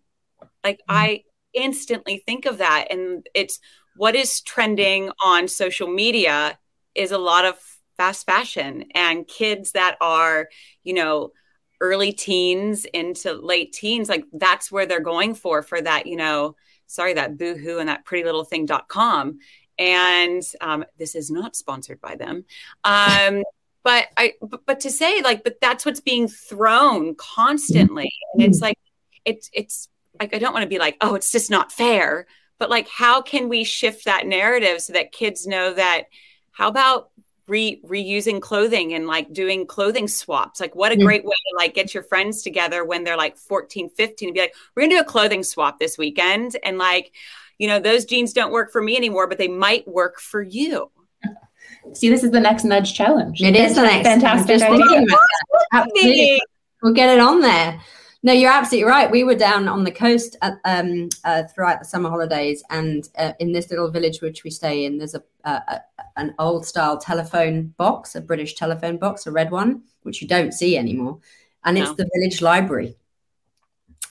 Like 0.62 0.78
mm-hmm. 0.78 0.96
I 0.96 1.24
instantly 1.52 2.22
think 2.24 2.46
of 2.46 2.58
that. 2.58 2.86
And 2.90 3.26
it's 3.34 3.58
what 3.96 4.14
is 4.14 4.40
trending 4.42 5.10
on 5.24 5.48
social 5.48 5.88
media 5.88 6.56
is 6.94 7.10
a 7.10 7.18
lot 7.18 7.44
of 7.44 7.56
fast 7.96 8.24
fashion 8.24 8.84
and 8.94 9.26
kids 9.26 9.72
that 9.72 9.96
are, 10.00 10.48
you 10.84 10.94
know, 10.94 11.32
early 11.80 12.12
teens 12.12 12.84
into 12.84 13.32
late 13.32 13.72
teens, 13.72 14.08
like 14.08 14.26
that's 14.32 14.70
where 14.70 14.86
they're 14.86 15.00
going 15.00 15.34
for 15.34 15.60
for 15.60 15.80
that, 15.80 16.06
you 16.06 16.14
know, 16.14 16.54
sorry, 16.86 17.14
that 17.14 17.36
boohoo 17.36 17.78
and 17.78 17.88
that 17.88 18.04
pretty 18.04 18.22
little 18.22 18.44
thing.com. 18.44 19.40
And 19.78 20.42
um, 20.60 20.84
this 20.98 21.14
is 21.14 21.30
not 21.30 21.56
sponsored 21.56 22.00
by 22.00 22.16
them. 22.16 22.44
Um, 22.84 23.42
but 23.82 24.06
I 24.16 24.32
but, 24.40 24.64
but 24.66 24.80
to 24.80 24.90
say 24.90 25.20
like, 25.22 25.44
but 25.44 25.60
that's 25.60 25.84
what's 25.84 26.00
being 26.00 26.28
thrown 26.28 27.14
constantly. 27.16 28.10
And 28.32 28.42
it's 28.42 28.60
like 28.60 28.78
it's 29.24 29.50
it's 29.52 29.88
like 30.20 30.34
I 30.34 30.38
don't 30.38 30.52
want 30.52 30.62
to 30.62 30.68
be 30.68 30.78
like, 30.78 30.96
oh, 31.00 31.14
it's 31.14 31.30
just 31.30 31.50
not 31.50 31.72
fair. 31.72 32.26
But 32.58 32.70
like, 32.70 32.88
how 32.88 33.20
can 33.20 33.48
we 33.48 33.64
shift 33.64 34.04
that 34.04 34.26
narrative 34.26 34.80
so 34.80 34.92
that 34.94 35.12
kids 35.12 35.46
know 35.46 35.74
that 35.74 36.04
how 36.52 36.68
about 36.68 37.10
re 37.46 37.80
reusing 37.84 38.40
clothing 38.40 38.94
and 38.94 39.06
like 39.06 39.30
doing 39.32 39.66
clothing 39.66 40.08
swaps 40.08 40.60
like 40.60 40.74
what 40.74 40.92
a 40.92 40.96
great 40.96 41.24
way 41.24 41.34
to 41.50 41.56
like 41.58 41.74
get 41.74 41.92
your 41.92 42.02
friends 42.02 42.42
together 42.42 42.84
when 42.84 43.04
they're 43.04 43.18
like 43.18 43.36
14 43.36 43.90
15 43.90 44.28
and 44.28 44.34
be 44.34 44.40
like 44.40 44.54
we're 44.74 44.84
gonna 44.84 44.94
do 44.94 45.00
a 45.00 45.04
clothing 45.04 45.42
swap 45.42 45.78
this 45.78 45.98
weekend 45.98 46.56
and 46.64 46.78
like 46.78 47.12
you 47.58 47.68
know 47.68 47.78
those 47.78 48.04
jeans 48.04 48.32
don't 48.32 48.52
work 48.52 48.72
for 48.72 48.82
me 48.82 48.96
anymore 48.96 49.26
but 49.26 49.38
they 49.38 49.48
might 49.48 49.86
work 49.86 50.20
for 50.20 50.42
you 50.42 50.90
see 51.92 52.08
this 52.08 52.24
is 52.24 52.30
the 52.30 52.40
next 52.40 52.64
Nudj 52.64 52.94
challenge 52.94 53.42
it 53.42 53.56
is 53.56 53.74
the 53.74 53.82
next 53.82 54.06
fantastic 54.06 54.62
idea. 54.62 56.38
we'll 56.82 56.94
get 56.94 57.10
it 57.10 57.20
on 57.20 57.40
there 57.40 57.80
no, 58.24 58.32
you're 58.32 58.50
absolutely 58.50 58.90
right. 58.90 59.10
We 59.10 59.22
were 59.22 59.34
down 59.34 59.68
on 59.68 59.84
the 59.84 59.90
coast 59.90 60.34
at, 60.40 60.54
um, 60.64 61.10
uh, 61.24 61.42
throughout 61.42 61.80
the 61.80 61.84
summer 61.84 62.08
holidays, 62.08 62.64
and 62.70 63.06
uh, 63.18 63.34
in 63.38 63.52
this 63.52 63.68
little 63.68 63.90
village 63.90 64.22
which 64.22 64.44
we 64.44 64.50
stay 64.50 64.86
in, 64.86 64.96
there's 64.96 65.14
a, 65.14 65.22
a, 65.44 65.82
an 66.16 66.34
old 66.38 66.64
style 66.64 66.96
telephone 66.96 67.74
box, 67.76 68.14
a 68.14 68.22
British 68.22 68.54
telephone 68.54 68.96
box, 68.96 69.26
a 69.26 69.30
red 69.30 69.50
one, 69.50 69.82
which 70.04 70.22
you 70.22 70.26
don't 70.26 70.52
see 70.52 70.78
anymore, 70.78 71.18
and 71.64 71.76
it's 71.76 71.90
no. 71.90 71.96
the 71.96 72.08
village 72.14 72.40
library. 72.40 72.96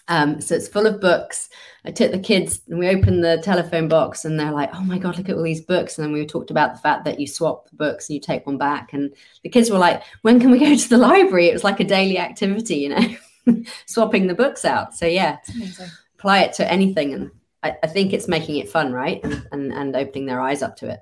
Um, 0.07 0.41
so 0.41 0.55
it's 0.55 0.67
full 0.67 0.85
of 0.85 0.99
books. 0.99 1.49
I 1.85 1.91
took 1.91 2.11
the 2.11 2.19
kids 2.19 2.61
and 2.67 2.77
we 2.77 2.89
opened 2.89 3.23
the 3.23 3.41
telephone 3.41 3.87
box, 3.87 4.25
and 4.25 4.39
they're 4.39 4.51
like, 4.51 4.69
"Oh 4.73 4.83
my 4.83 4.97
god, 4.97 5.17
look 5.17 5.29
at 5.29 5.35
all 5.35 5.43
these 5.43 5.61
books!" 5.61 5.97
And 5.97 6.05
then 6.05 6.13
we 6.13 6.25
talked 6.25 6.51
about 6.51 6.73
the 6.73 6.81
fact 6.81 7.05
that 7.05 7.19
you 7.19 7.27
swap 7.27 7.69
the 7.69 7.75
books 7.75 8.09
and 8.09 8.15
you 8.15 8.21
take 8.21 8.45
one 8.45 8.57
back, 8.57 8.93
and 8.93 9.13
the 9.43 9.49
kids 9.49 9.69
were 9.69 9.77
like, 9.77 10.03
"When 10.21 10.39
can 10.39 10.51
we 10.51 10.59
go 10.59 10.75
to 10.75 10.89
the 10.89 10.97
library?" 11.09 11.47
It 11.47 11.53
was 11.53 11.63
like 11.63 11.79
a 11.79 11.85
daily 11.85 12.17
activity, 12.17 12.77
you 12.77 12.89
know. 12.89 13.15
swapping 13.85 14.27
the 14.27 14.33
books 14.33 14.65
out. 14.65 14.95
So 14.95 15.05
yeah, 15.05 15.37
apply 16.17 16.41
it 16.43 16.53
to 16.53 16.71
anything, 16.71 17.13
and 17.13 17.31
I, 17.61 17.75
I, 17.83 17.87
think 17.87 18.13
it's 18.13 18.27
making 18.27 18.57
it 18.57 18.69
fun, 18.69 18.93
right? 18.93 19.23
And, 19.23 19.47
and 19.51 19.73
and 19.73 19.95
opening 19.95 20.25
their 20.25 20.41
eyes 20.41 20.61
up 20.61 20.77
to 20.77 20.89
it. 20.89 20.99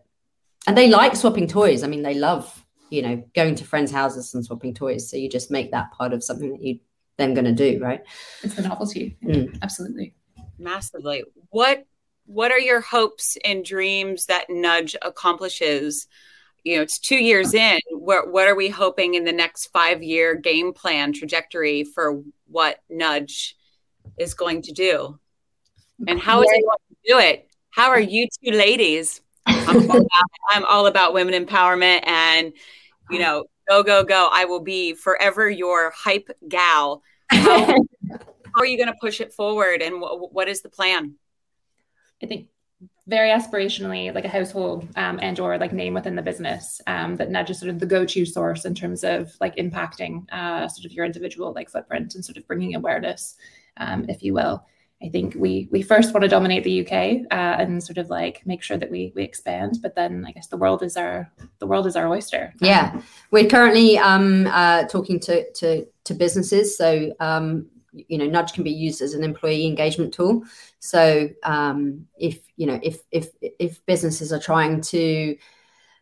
And 0.68 0.78
they 0.78 0.90
like 0.90 1.16
swapping 1.16 1.48
toys. 1.48 1.84
I 1.84 1.88
mean, 1.88 2.04
they 2.04 2.16
love 2.16 2.66
you 2.90 3.02
know 3.02 3.24
going 3.36 3.56
to 3.56 3.64
friends' 3.64 3.92
houses 3.92 4.34
and 4.34 4.46
swapping 4.46 4.74
toys. 4.74 5.10
So 5.10 5.18
you 5.18 5.30
just 5.30 5.52
make 5.52 5.72
that 5.72 5.92
part 5.92 6.14
of 6.14 6.24
something 6.24 6.52
that 6.52 6.62
you 6.62 6.80
then 7.18 7.34
going 7.34 7.46
to 7.46 7.52
do, 7.52 7.80
right? 7.82 8.02
It's 8.44 8.56
the 8.56 8.64
novelty. 8.64 9.18
Mm. 9.24 9.60
Absolutely, 9.62 10.14
massively. 10.58 11.24
What 11.50 11.86
what 12.26 12.52
are 12.52 12.60
your 12.60 12.82
hopes 12.82 13.38
and 13.44 13.66
dreams 13.66 14.28
that 14.28 14.50
Nudj 14.50 14.96
accomplishes? 15.02 16.08
you 16.64 16.76
know 16.76 16.82
it's 16.82 17.00
two 17.00 17.16
years 17.16 17.54
in 17.54 17.80
what 17.92 18.32
what 18.32 18.48
are 18.48 18.56
we 18.56 18.70
hoping 18.70 19.16
in 19.16 19.24
the 19.24 19.32
next 19.32 19.68
five 19.68 20.04
year 20.04 20.36
game 20.36 20.74
plan 20.74 21.14
trajectory 21.14 21.84
for 21.84 22.22
what 22.48 22.80
Nudj 22.92 23.54
is 24.18 24.34
going 24.34 24.62
to 24.64 24.72
do 24.72 25.20
and 26.08 26.20
how 26.20 26.42
is 26.42 26.50
it 26.52 26.64
going 26.64 26.78
to 26.90 27.14
do 27.14 27.20
it 27.20 27.48
how 27.70 27.90
are 27.90 28.00
you 28.00 28.28
two 28.44 28.52
ladies 28.52 29.22
I'm 29.46 29.90
all, 29.90 29.98
about, 29.98 30.28
I'm 30.50 30.66
all 30.66 30.86
about 30.88 31.14
women 31.14 31.46
empowerment 31.46 32.08
and 32.08 32.54
you 33.10 33.20
know 33.20 33.46
go 33.68 33.84
go 33.84 34.04
go. 34.04 34.30
I 34.32 34.46
will 34.46 34.60
be 34.60 34.94
forever 34.94 35.50
your 35.50 35.92
hype 35.96 36.30
gal. 36.48 37.02
How, 37.30 37.66
how 37.66 37.80
are 38.58 38.66
you 38.66 38.78
going 38.78 38.92
to 38.92 39.00
push 39.00 39.22
it 39.22 39.34
forward 39.34 39.82
and 39.82 40.02
w- 40.02 40.28
what 40.32 40.48
is 40.48 40.62
the 40.62 40.70
plan? 40.70 41.16
I 42.22 42.28
think 42.28 42.48
very 43.08 43.30
aspirationally 43.30 44.14
like 44.14 44.26
a 44.26 44.30
household 44.30 44.88
um, 44.96 45.20
and 45.22 45.40
or 45.40 45.58
like 45.58 45.74
name 45.74 45.94
within 45.94 46.16
the 46.16 46.22
business 46.22 46.80
um, 46.88 47.16
that 47.18 47.30
Nudj 47.30 47.50
is 47.50 47.60
sort 47.60 47.70
of 47.70 47.80
the 47.80 47.86
go-to 47.86 48.26
source 48.26 48.66
in 48.66 48.76
terms 48.76 49.04
of 49.04 49.36
like 49.42 49.56
impacting 49.56 50.32
uh, 50.32 50.68
sort 50.68 50.86
of 50.86 50.94
your 50.94 51.06
individual 51.06 51.52
like 51.54 51.70
footprint 51.70 52.16
and 52.16 52.24
sort 52.24 52.38
of 52.38 52.48
bringing 52.48 52.76
awareness 52.76 53.36
um, 53.78 54.06
if 54.08 54.22
you 54.22 54.34
will 54.34 54.64
i 55.04 55.10
think 55.10 55.36
we 55.36 55.68
we 55.72 55.82
first 55.82 56.14
want 56.14 56.24
to 56.24 56.28
dominate 56.28 56.64
the 56.64 56.82
uk 56.82 56.92
uh, 56.92 57.62
and 57.62 57.84
sort 57.84 57.98
of 57.98 58.10
like 58.10 58.42
make 58.46 58.62
sure 58.62 58.78
that 58.78 58.92
we 58.92 59.12
we 59.16 59.24
expand 59.24 59.78
but 59.82 59.96
then 59.96 60.26
i 60.28 60.32
guess 60.32 60.48
the 60.48 60.58
world 60.58 60.84
is 60.84 60.98
our 60.98 61.32
the 61.60 61.68
world 61.68 61.88
is 61.88 61.96
our 61.96 62.10
oyster. 62.10 62.54
Yeah. 62.60 63.02
We're 63.32 63.48
currently 63.48 63.98
um 63.98 64.48
uh, 64.48 64.84
talking 64.86 65.20
to 65.22 65.50
to 65.54 65.86
to 66.04 66.14
businesses. 66.14 66.78
So 66.78 67.14
um 67.20 67.68
you 67.94 68.18
know 68.18 68.28
Nudj 68.28 68.54
can 68.54 68.64
be 68.64 68.72
used 68.72 69.02
as 69.02 69.14
an 69.14 69.24
employee 69.24 69.66
engagement 69.66 70.14
tool. 70.14 70.44
So 70.80 71.30
um, 71.44 72.08
if 72.18 72.40
you 72.58 72.66
know 72.66 72.80
if 72.82 73.00
if 73.12 73.30
if 73.42 73.86
businesses 73.86 74.32
are 74.34 74.40
trying 74.40 74.82
to 74.82 75.36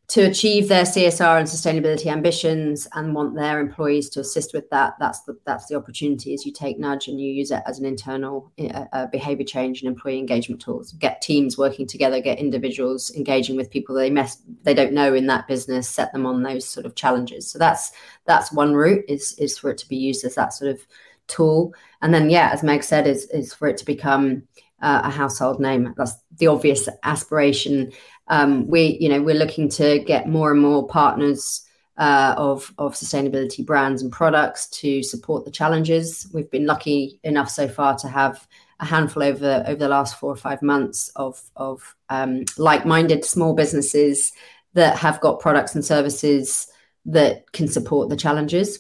to 0.10 0.22
achieve 0.22 0.68
their 0.68 0.84
csr 0.84 1.38
and 1.38 1.48
sustainability 1.48 2.08
ambitions 2.08 2.88
and 2.94 3.14
want 3.14 3.36
their 3.36 3.60
employees 3.60 4.10
to 4.10 4.20
assist 4.20 4.54
with 4.54 4.70
that 4.70 4.94
that's 5.00 5.22
the 5.22 5.38
that's 5.46 5.68
the 5.68 5.76
opportunity 5.76 6.34
is 6.34 6.46
you 6.46 6.52
take 6.52 6.80
Nudj 6.80 7.08
and 7.08 7.22
you 7.22 7.32
use 7.32 7.52
it 7.52 7.64
as 7.66 7.80
an 7.80 7.86
internal 7.86 8.52
uh, 8.92 9.06
behavior 9.08 9.46
change 9.46 9.82
and 9.82 9.88
employee 9.88 10.20
engagement 10.20 10.62
tools 10.62 10.94
get 10.94 11.22
teams 11.22 11.58
working 11.58 11.88
together 11.88 12.20
get 12.20 12.40
individuals 12.40 13.12
engaging 13.16 13.56
with 13.56 13.70
people 13.72 13.96
they 13.96 14.10
mess 14.10 14.42
they 14.64 14.74
don't 14.74 14.94
know 14.94 15.14
in 15.14 15.28
that 15.28 15.48
business 15.48 15.88
set 15.88 16.12
them 16.12 16.26
on 16.26 16.44
those 16.44 16.68
sort 16.68 16.86
of 16.86 16.96
challenges 16.96 17.50
so 17.50 17.60
that's 17.60 17.92
that's 18.26 18.52
one 18.52 18.74
route 18.74 19.06
is 19.08 19.34
is 19.38 19.58
for 19.58 19.70
it 19.70 19.78
to 19.78 19.88
be 19.88 19.96
used 19.96 20.26
as 20.26 20.36
that 20.36 20.54
sort 20.54 20.72
of 20.72 20.86
tool. 21.30 21.74
And 22.02 22.14
then, 22.14 22.30
yeah, 22.30 22.50
as 22.52 22.64
Meg 22.64 22.84
said, 22.84 23.08
is 23.08 23.26
is 23.30 23.54
for 23.54 23.68
it 23.68 23.78
to 23.78 23.86
become 23.86 24.44
uh, 24.82 25.02
a 25.04 25.10
household 25.10 25.60
name. 25.60 25.94
That's 25.98 26.14
the 26.38 26.48
obvious 26.48 26.88
aspiration. 27.04 27.92
Um, 28.28 28.68
we, 28.68 28.98
you 29.00 29.10
know, 29.10 29.22
we're 29.22 29.36
looking 29.36 29.70
to 29.70 30.00
get 30.00 30.28
more 30.28 30.52
and 30.52 30.62
more 30.62 30.88
partners 30.88 31.66
uh, 31.98 32.34
of 32.38 32.74
of 32.78 32.94
sustainability 32.94 33.66
brands 33.66 34.02
and 34.02 34.12
products 34.12 34.68
to 34.68 35.04
support 35.04 35.46
the 35.46 35.52
challenges. 35.52 36.28
We've 36.34 36.50
been 36.50 36.66
lucky 36.66 37.20
enough 37.24 37.50
so 37.50 37.68
far 37.68 37.98
to 37.98 38.08
have 38.08 38.48
a 38.80 38.86
handful 38.86 39.24
over 39.24 39.64
over 39.68 39.76
the 39.76 39.90
last 39.90 40.18
four 40.18 40.32
or 40.32 40.38
five 40.38 40.62
months 40.62 41.12
of 41.16 41.42
of 41.58 41.96
um, 42.10 42.46
like 42.58 42.86
minded 42.86 43.26
small 43.26 43.54
businesses 43.54 44.32
that 44.74 44.98
have 44.98 45.20
got 45.20 45.42
products 45.42 45.76
and 45.76 45.84
services 45.84 46.72
that 47.06 47.52
can 47.52 47.68
support 47.68 48.10
the 48.10 48.16
challenges. 48.16 48.80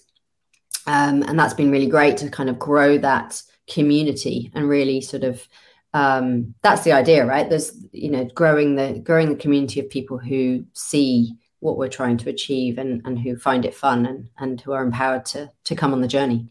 Um, 0.88 1.24
and 1.24 1.38
that's 1.38 1.54
been 1.54 1.72
really 1.72 1.88
great 1.88 2.18
to 2.18 2.30
kind 2.30 2.50
of 2.50 2.58
grow 2.58 2.98
that 3.00 3.42
community 3.70 4.52
and 4.54 4.70
really 4.70 5.02
sort 5.02 5.24
of 5.24 5.46
um, 5.94 6.54
that's 6.62 6.84
the 6.84 6.92
idea, 6.92 7.26
right? 7.26 7.50
There's 7.50 7.86
you 7.92 8.12
know 8.12 8.26
growing 8.26 8.76
the 8.76 9.00
growing 9.04 9.30
the 9.30 9.36
community 9.36 9.80
of 9.80 9.90
people 9.90 10.18
who 10.18 10.66
see 10.74 11.36
what 11.60 11.78
we're 11.78 11.90
trying 11.90 12.18
to 12.18 12.30
achieve 12.30 12.78
and 12.78 13.02
and 13.06 13.20
who 13.20 13.36
find 13.36 13.66
it 13.66 13.74
fun 13.74 14.06
and 14.06 14.30
and 14.38 14.62
who 14.62 14.72
are 14.72 14.84
empowered 14.84 15.26
to 15.26 15.50
to 15.66 15.76
come 15.76 15.94
on 15.94 16.02
the 16.02 16.08
journey. 16.08 16.48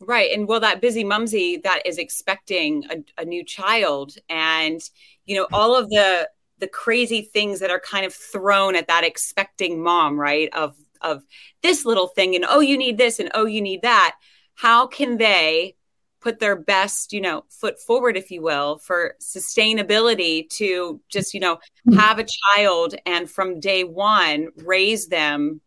Right. 0.00 0.32
And 0.32 0.48
well, 0.48 0.60
that 0.60 0.80
busy 0.80 1.04
mumsy 1.04 1.58
that 1.58 1.82
is 1.86 1.96
expecting 1.96 2.84
a, 2.90 3.22
a 3.22 3.24
new 3.24 3.44
child 3.44 4.16
and, 4.28 4.80
you 5.26 5.36
know, 5.36 5.46
all 5.52 5.76
of 5.76 5.88
the 5.90 6.28
the 6.58 6.66
crazy 6.66 7.22
things 7.22 7.60
that 7.60 7.70
are 7.70 7.80
kind 7.80 8.04
of 8.04 8.12
thrown 8.12 8.74
at 8.74 8.88
that 8.88 9.04
expecting 9.04 9.80
mom, 9.80 10.18
right? 10.18 10.48
Of 10.52 10.74
of 11.02 11.24
this 11.62 11.84
little 11.84 12.08
thing 12.08 12.34
and 12.34 12.44
oh 12.48 12.60
you 12.60 12.78
need 12.78 12.96
this 12.96 13.18
and 13.18 13.30
oh 13.34 13.44
you 13.44 13.60
need 13.60 13.82
that 13.82 14.16
how 14.54 14.86
can 14.86 15.18
they 15.18 15.74
put 16.22 16.38
their 16.38 16.56
best 16.56 17.12
you 17.12 17.20
know 17.20 17.44
foot 17.50 17.80
forward 17.80 18.16
if 18.16 18.30
you 18.30 18.40
will 18.40 18.78
for 18.78 19.16
sustainability 19.20 20.48
to 20.48 21.00
just 21.08 21.34
you 21.34 21.40
know 21.40 21.56
mm-hmm. 21.56 21.98
have 21.98 22.18
a 22.18 22.26
child 22.54 22.94
and 23.06 23.30
from 23.30 23.60
day 23.60 23.84
one 23.84 24.48
raise 24.64 25.08
them 25.08 25.60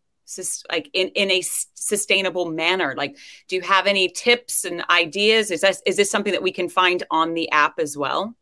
like 0.72 0.90
in, 0.94 1.10
in 1.10 1.30
a 1.30 1.42
sustainable 1.42 2.46
manner. 2.50 2.96
Like 2.98 3.16
do 3.48 3.56
you 3.56 3.62
have 3.62 3.86
any 3.86 4.10
tips 4.10 4.66
and 4.66 4.84
ideas? 4.90 5.52
Is 5.52 5.62
this 5.62 5.82
is 5.86 5.98
this 5.98 6.10
something 6.10 6.34
that 6.34 6.42
we 6.42 6.52
can 6.52 6.70
find 6.70 7.04
on 7.12 7.34
the 7.34 7.50
app 7.52 7.80
as 7.80 7.96
well 7.96 8.36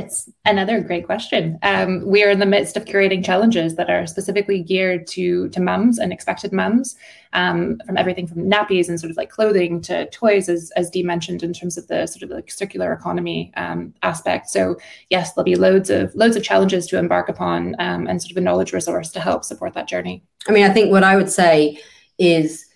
it's 0.00 0.30
another 0.46 0.80
great 0.80 1.04
question. 1.04 1.58
Um, 1.62 2.06
we 2.06 2.24
are 2.24 2.30
in 2.30 2.38
the 2.38 2.46
midst 2.46 2.76
of 2.76 2.86
curating 2.86 3.22
challenges 3.24 3.76
that 3.76 3.90
are 3.90 4.06
specifically 4.06 4.62
geared 4.62 5.06
to 5.08 5.48
to 5.50 5.60
mums 5.60 5.98
and 5.98 6.10
expected 6.12 6.52
mums, 6.52 6.96
um, 7.34 7.78
from 7.86 7.98
everything 7.98 8.26
from 8.26 8.50
nappies 8.50 8.88
and 8.88 8.98
sort 8.98 9.10
of 9.10 9.18
like 9.18 9.28
clothing 9.28 9.82
to 9.82 10.08
toys, 10.10 10.48
as 10.48 10.70
as 10.74 10.88
Dee 10.90 11.02
mentioned, 11.02 11.42
in 11.42 11.52
terms 11.52 11.76
of 11.76 11.86
the 11.88 12.06
sort 12.06 12.22
of 12.22 12.30
like 12.30 12.50
circular 12.50 12.92
economy 12.92 13.52
um, 13.56 13.92
aspect. 14.02 14.48
So 14.48 14.76
yes, 15.10 15.32
there'll 15.32 15.44
be 15.44 15.56
loads 15.56 15.90
of 15.90 16.14
loads 16.14 16.36
of 16.36 16.42
challenges 16.42 16.86
to 16.88 16.98
embark 16.98 17.28
upon, 17.28 17.76
um, 17.78 18.06
and 18.06 18.20
sort 18.22 18.32
of 18.32 18.38
a 18.38 18.40
knowledge 18.40 18.72
resource 18.72 19.10
to 19.12 19.20
help 19.20 19.44
support 19.44 19.74
that 19.74 19.86
journey. 19.86 20.22
I 20.48 20.52
mean, 20.52 20.64
I 20.64 20.72
think 20.72 20.90
what 20.90 21.04
I 21.04 21.16
would 21.16 21.30
say 21.30 21.78
is 22.18 22.66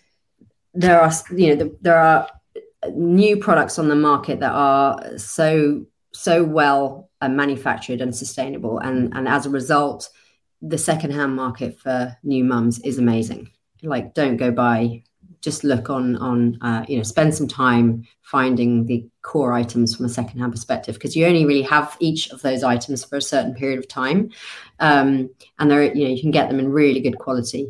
there 0.75 1.01
are 1.01 1.13
you 1.35 1.49
know 1.49 1.57
the, 1.57 1.77
there 1.81 1.99
are 1.99 2.29
new 2.93 3.39
products 3.39 3.79
on 3.79 3.89
the 3.89 3.97
market 3.97 4.41
that 4.41 4.53
are 4.53 5.19
so 5.19 5.87
so 6.13 6.45
well 6.45 7.11
uh, 7.25 7.29
manufactured 7.29 8.01
and 8.01 8.15
sustainable, 8.15 8.79
and 8.79 9.15
and 9.17 9.27
as 9.29 9.47
a 9.47 9.51
result, 9.51 10.11
the 10.61 10.79
secondhand 10.79 11.35
market 11.35 11.79
for 11.79 12.17
new 12.23 12.45
mums 12.45 12.79
is 12.81 12.99
amazing. 12.99 13.51
Like, 13.83 14.15
don't 14.15 14.37
go 14.37 14.51
buy 14.51 15.03
just 15.45 15.63
look 15.63 15.91
on 15.91 16.17
on 16.17 16.59
uh, 16.63 16.85
you 16.89 16.97
know 16.97 17.03
spend 17.03 17.35
some 17.35 17.47
time 17.47 18.05
finding 18.23 18.87
the 18.87 19.07
core 19.23 19.53
items 19.53 19.95
from 19.95 20.07
a 20.07 20.09
secondhand 20.09 20.53
perspective 20.53 20.95
because 20.95 21.15
you 21.15 21.27
only 21.27 21.45
really 21.45 21.63
have 21.63 21.97
each 22.01 22.31
of 22.31 22.41
those 22.43 22.63
items 22.63 23.05
for 23.05 23.17
a 23.17 23.23
certain 23.23 23.55
period 23.55 23.79
of 23.79 23.87
time. 23.87 24.31
Um, 24.81 25.31
and 25.59 25.71
they're 25.71 25.95
you 25.95 26.05
know 26.05 26.15
you 26.15 26.21
can 26.21 26.31
get 26.31 26.49
them 26.49 26.59
in 26.59 26.71
really 26.71 27.01
good 27.01 27.19
quality. 27.19 27.69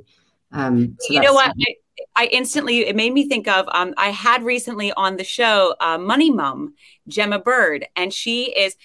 Um, 0.52 0.96
so 1.00 1.12
you 1.12 1.20
know 1.20 1.32
what? 1.32 1.50
I, 1.50 1.74
I, 2.16 2.26
instantly 2.26 2.86
it 2.86 2.94
made 2.94 3.12
me 3.12 3.28
think 3.28 3.48
of 3.48 3.68
um, 3.72 3.92
i 3.96 4.10
had 4.10 4.42
recently 4.42 4.92
on 4.92 5.16
the 5.16 5.24
show 5.24 5.74
uh, 5.80 5.98
money 5.98 6.30
Mum 6.30 6.74
gemma 7.08 7.38
bird 7.40 7.86
and 7.96 8.12
she 8.12 8.52
is 8.56 8.76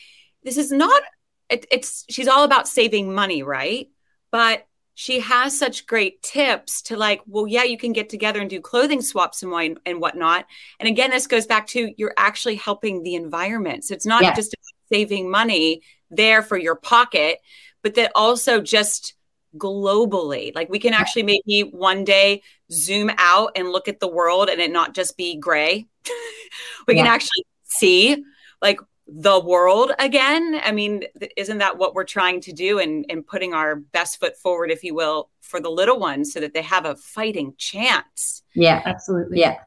this 0.43 0.57
is 0.57 0.71
not 0.71 1.01
it, 1.49 1.65
it's 1.71 2.05
she's 2.09 2.27
all 2.27 2.43
about 2.43 2.67
saving 2.67 3.13
money 3.13 3.43
right 3.43 3.89
but 4.31 4.65
she 4.99 5.21
has 5.21 5.57
such 5.57 5.87
great 5.87 6.21
tips 6.21 6.81
to 6.81 6.97
like, 6.97 7.21
well, 7.25 7.47
yeah, 7.47 7.63
you 7.63 7.77
can 7.77 7.93
get 7.93 8.09
together 8.09 8.41
and 8.41 8.49
do 8.49 8.59
clothing 8.59 9.01
swaps 9.01 9.41
and 9.41 9.49
wine 9.49 9.77
and 9.85 10.01
whatnot. 10.01 10.45
And 10.77 10.89
again, 10.89 11.09
this 11.09 11.25
goes 11.25 11.45
back 11.45 11.67
to 11.67 11.93
you're 11.95 12.13
actually 12.17 12.55
helping 12.55 13.01
the 13.01 13.15
environment. 13.15 13.85
So 13.85 13.93
it's 13.93 14.05
not 14.05 14.23
yeah. 14.23 14.35
just 14.35 14.53
saving 14.91 15.31
money 15.31 15.83
there 16.11 16.41
for 16.41 16.57
your 16.57 16.75
pocket, 16.75 17.39
but 17.81 17.95
that 17.95 18.11
also 18.13 18.59
just 18.59 19.13
globally. 19.57 20.53
Like 20.53 20.69
we 20.69 20.79
can 20.79 20.93
actually 20.93 21.23
maybe 21.23 21.61
one 21.71 22.03
day 22.03 22.41
zoom 22.69 23.09
out 23.17 23.53
and 23.55 23.71
look 23.71 23.87
at 23.87 24.01
the 24.01 24.07
world 24.09 24.49
and 24.49 24.59
it 24.59 24.69
not 24.69 24.93
just 24.93 25.15
be 25.15 25.37
gray. 25.37 25.87
we 26.89 26.95
yeah. 26.95 27.03
can 27.03 27.07
actually 27.07 27.45
see 27.63 28.21
like 28.61 28.81
the 29.11 29.39
world 29.39 29.91
again. 29.99 30.59
I 30.63 30.71
mean 30.71 31.03
isn't 31.37 31.57
that 31.57 31.77
what 31.77 31.93
we're 31.95 32.03
trying 32.03 32.41
to 32.41 32.53
do 32.53 32.79
and, 32.79 33.05
and 33.09 33.25
putting 33.25 33.53
our 33.53 33.77
best 33.77 34.19
foot 34.19 34.37
forward 34.37 34.71
if 34.71 34.83
you 34.83 34.93
will 34.93 35.29
for 35.41 35.59
the 35.59 35.69
little 35.69 35.99
ones 35.99 36.31
so 36.31 36.39
that 36.39 36.53
they 36.53 36.61
have 36.61 36.85
a 36.85 36.95
fighting 36.95 37.53
chance? 37.57 38.43
Yeah. 38.55 38.81
Absolutely. 38.85 39.39
Yeah. 39.39 39.57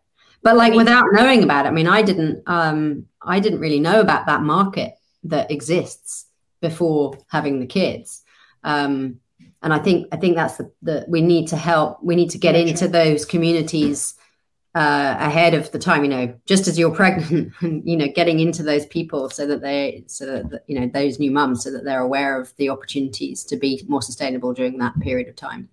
But 0.42 0.57
like 0.57 0.68
I 0.68 0.70
mean, 0.70 0.78
without 0.78 1.07
knowing 1.12 1.42
about 1.42 1.66
it 1.66 1.68
i 1.68 1.72
mean 1.72 1.87
i 1.87 2.02
didn't 2.02 2.42
um 2.46 3.07
i 3.22 3.40
didn't 3.40 3.61
really 3.61 3.81
know 3.81 4.00
about 4.00 4.26
that 4.26 4.42
market 4.42 4.94
that 5.24 5.50
exists 5.50 6.26
before 6.61 7.18
having 7.28 7.61
the 7.61 7.66
kids. 7.66 8.22
Um 8.64 9.20
and 9.62 9.72
i 9.72 9.78
think 9.78 10.09
i 10.12 10.16
think 10.16 10.37
that's 10.37 10.57
the, 10.57 10.70
the 10.83 11.05
we 11.09 11.20
need 11.20 11.48
to 11.48 11.57
help 11.57 12.02
we 12.02 12.16
need 12.16 12.31
to 12.31 12.38
get 12.38 12.55
into 12.55 12.88
those 12.88 13.24
communities 13.24 14.14
uh, 14.75 15.17
ahead 15.19 15.55
of 15.55 15.71
the 15.73 15.79
time, 15.79 16.03
you 16.03 16.11
know, 16.11 16.35
just 16.47 16.67
as 16.67 16.79
you're 16.79 16.95
pregnant, 16.95 17.53
and 17.61 17.87
you 17.89 17.97
know, 17.97 18.09
getting 18.15 18.41
into 18.41 18.63
those 18.63 18.87
people 18.87 19.29
so 19.31 19.47
that 19.47 19.61
they, 19.61 20.05
so 20.07 20.27
that, 20.27 20.65
you 20.67 20.79
know, 20.79 20.91
those 20.93 21.19
new 21.19 21.31
mums, 21.31 21.65
so 21.65 21.71
that 21.71 21.85
they're 21.85 22.01
aware 22.01 22.41
of 22.41 22.55
the 22.57 22.69
opportunities 22.69 23.45
to 23.45 23.57
be 23.57 23.83
more 23.89 24.03
sustainable 24.03 24.53
during 24.53 24.79
that 24.79 24.99
period 25.01 25.29
of 25.29 25.37
time. 25.37 25.69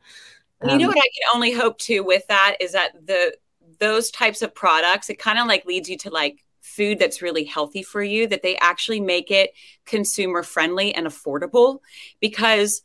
Um, 0.62 0.72
you 0.72 0.78
know 0.78 0.86
um, 0.86 0.96
what 0.96 0.98
I 0.98 1.10
can 1.14 1.36
only 1.36 1.52
hope 1.52 1.78
to 1.80 2.02
with 2.02 2.28
that 2.28 2.58
is 2.60 2.74
that 2.74 3.06
the, 3.06 3.36
those 3.80 4.12
types 4.12 4.42
of 4.42 4.54
products, 4.54 5.10
it 5.10 5.20
kind 5.20 5.40
of 5.40 5.48
like 5.48 5.66
leads 5.66 5.90
you 5.90 5.98
to 6.00 6.10
like 6.10 6.44
food 6.62 7.00
that's 7.00 7.22
really 7.22 7.46
healthy 7.46 7.84
for 7.84 8.04
you, 8.04 8.28
that 8.28 8.44
they 8.44 8.58
actually 8.58 9.00
make 9.00 9.32
it 9.32 9.52
consumer 9.86 10.44
friendly 10.44 10.94
and 10.94 11.08
affordable 11.08 11.80
because 12.20 12.82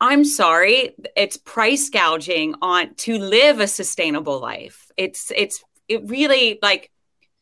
I'm 0.00 0.24
sorry, 0.24 0.94
it's 1.16 1.36
price 1.36 1.90
gouging 1.90 2.54
on 2.62 2.94
to 2.96 3.18
live 3.18 3.58
a 3.58 3.66
sustainable 3.66 4.40
life. 4.40 4.87
It's 4.98 5.32
it's 5.34 5.64
it 5.88 6.02
really 6.06 6.58
like, 6.60 6.90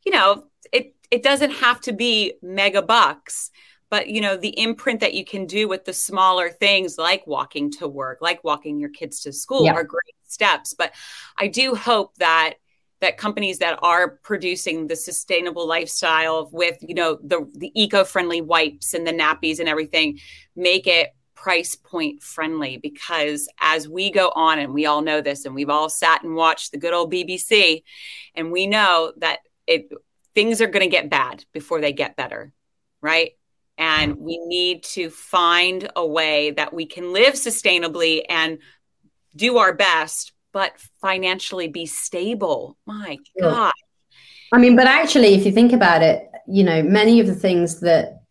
you 0.05 0.13
know, 0.13 0.45
it 0.73 0.95
it 1.11 1.23
doesn't 1.23 1.51
have 1.51 1.81
to 1.83 1.93
be 1.93 2.35
mega 2.43 2.83
bucks, 2.83 3.51
but 3.91 4.09
you 4.09 4.21
know, 4.21 4.37
the 4.37 4.59
imprint 4.61 5.01
that 5.01 5.15
you 5.15 5.25
can 5.25 5.47
do 5.47 5.67
with 5.67 5.85
the 5.85 5.93
smaller 5.93 6.51
things 6.51 6.99
like 6.99 7.27
walking 7.27 7.73
to 7.73 7.89
work, 7.89 8.19
like 8.21 8.45
walking 8.45 8.79
your 8.79 8.91
kids 8.91 9.21
to 9.23 9.33
school 9.33 9.65
yeah. 9.65 9.73
are 9.73 9.85
great 9.85 10.15
steps. 10.27 10.75
But 10.75 10.93
I 11.39 11.49
do 11.49 11.75
hope 11.75 12.15
that 12.19 12.55
that 13.01 13.19
companies 13.19 13.59
that 13.59 13.79
are 13.83 14.19
producing 14.23 14.87
the 14.87 14.97
sustainable 14.97 15.67
lifestyle 15.67 16.49
with 16.53 16.79
you 16.81 16.95
know 16.95 17.19
the 17.23 17.51
the 17.55 17.73
eco-friendly 17.75 18.41
wipes 18.41 18.95
and 18.95 19.07
the 19.07 19.13
nappies 19.13 19.61
and 19.61 19.69
everything 19.69 20.19
make 20.55 20.87
it 20.87 21.11
price 21.47 21.77
point 21.77 22.25
friendly 22.25 22.77
because 22.77 23.49
as 23.61 23.89
we 23.89 24.11
go 24.11 24.33
on 24.35 24.59
and 24.59 24.75
we 24.75 24.85
all 24.85 25.01
know 25.01 25.21
this 25.21 25.45
and 25.45 25.55
we've 25.55 25.71
all 25.71 25.89
sat 25.89 26.25
and 26.25 26.35
watched 26.35 26.73
the 26.73 26.77
good 26.77 26.93
old 26.93 27.13
BBC 27.13 27.85
and 28.35 28.51
we 28.51 28.67
know 28.67 29.13
that 29.19 29.39
it 29.65 29.89
things 30.35 30.61
are 30.61 30.67
going 30.67 30.83
to 30.83 30.91
get 30.91 31.09
bad 31.09 31.45
before 31.53 31.81
they 31.81 31.93
get 31.93 32.17
better 32.17 32.53
right? 33.01 33.31
And 33.79 34.17
we 34.17 34.39
need 34.45 34.83
to 34.97 35.09
find 35.09 35.89
a 35.95 36.05
way 36.05 36.51
that 36.51 36.75
we 36.75 36.85
can 36.85 37.13
live 37.13 37.35
sustainably 37.35 38.25
and 38.29 38.59
do 39.37 39.59
our 39.59 39.73
best 39.73 40.33
but 40.53 40.73
financially 41.01 41.69
be 41.69 41.87
stable. 41.87 42.77
My 42.87 43.19
god. 43.41 43.71
I 44.53 44.59
mean 44.59 44.75
but 44.75 44.89
actually 44.89 45.35
if 45.35 45.47
you 45.47 45.53
think 45.53 45.73
about 45.73 46.03
it 46.03 46.29
you 46.49 46.65
know 46.65 46.83
many 46.83 47.21
of 47.21 47.29
the 47.29 47.37
things 47.37 47.79
that 47.83 48.23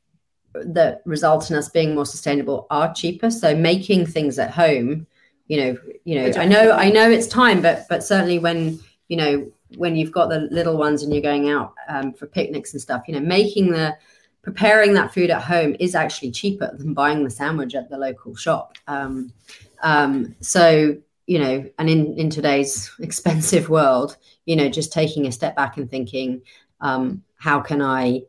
that 0.64 1.02
result 1.06 1.50
in 1.50 1.58
us 1.58 1.70
being 1.70 1.96
more 1.96 2.06
sustainable 2.06 2.68
are 2.70 2.94
cheaper. 2.94 3.30
So 3.30 3.56
making 3.56 4.06
things 4.06 4.40
at 4.40 4.52
home, 4.52 5.08
you 5.48 5.58
know, 5.58 5.78
you 6.04 6.16
know, 6.16 6.40
I 6.40 6.46
know, 6.46 6.72
I 6.72 6.90
know 6.90 7.10
it's 7.10 7.28
time, 7.28 7.62
but 7.62 7.86
but 7.90 8.04
certainly 8.04 8.40
when 8.40 8.80
you 9.08 9.18
know 9.18 9.52
when 9.78 9.96
you've 9.96 10.12
got 10.12 10.30
the 10.30 10.48
little 10.52 10.78
ones 10.78 11.04
and 11.04 11.14
you're 11.14 11.22
going 11.22 11.50
out 11.50 11.74
um, 11.88 12.14
for 12.14 12.28
picnics 12.28 12.74
and 12.74 12.82
stuff, 12.82 13.04
you 13.08 13.14
know, 13.14 13.20
making 13.20 13.72
the 13.72 13.98
preparing 14.42 14.94
that 14.94 15.14
food 15.14 15.32
at 15.32 15.42
home 15.42 15.76
is 15.80 15.96
actually 15.96 16.32
cheaper 16.32 16.76
than 16.78 16.94
buying 16.94 17.24
the 17.24 17.30
sandwich 17.30 17.74
at 17.74 17.90
the 17.90 17.98
local 17.98 18.36
shop. 18.36 18.78
Um, 18.88 19.34
um, 19.82 20.36
so 20.40 20.96
you 21.28 21.40
know, 21.40 21.66
and 21.80 21.90
in 21.90 22.18
in 22.18 22.30
today's 22.30 22.92
expensive 23.00 23.70
world, 23.70 24.18
you 24.46 24.56
know, 24.56 24.70
just 24.70 24.94
taking 24.94 25.28
a 25.28 25.32
step 25.32 25.56
back 25.56 25.78
and 25.78 25.90
thinking, 25.90 26.42
um, 26.82 27.24
how 27.38 27.60
can 27.60 27.82
I 27.82 28.24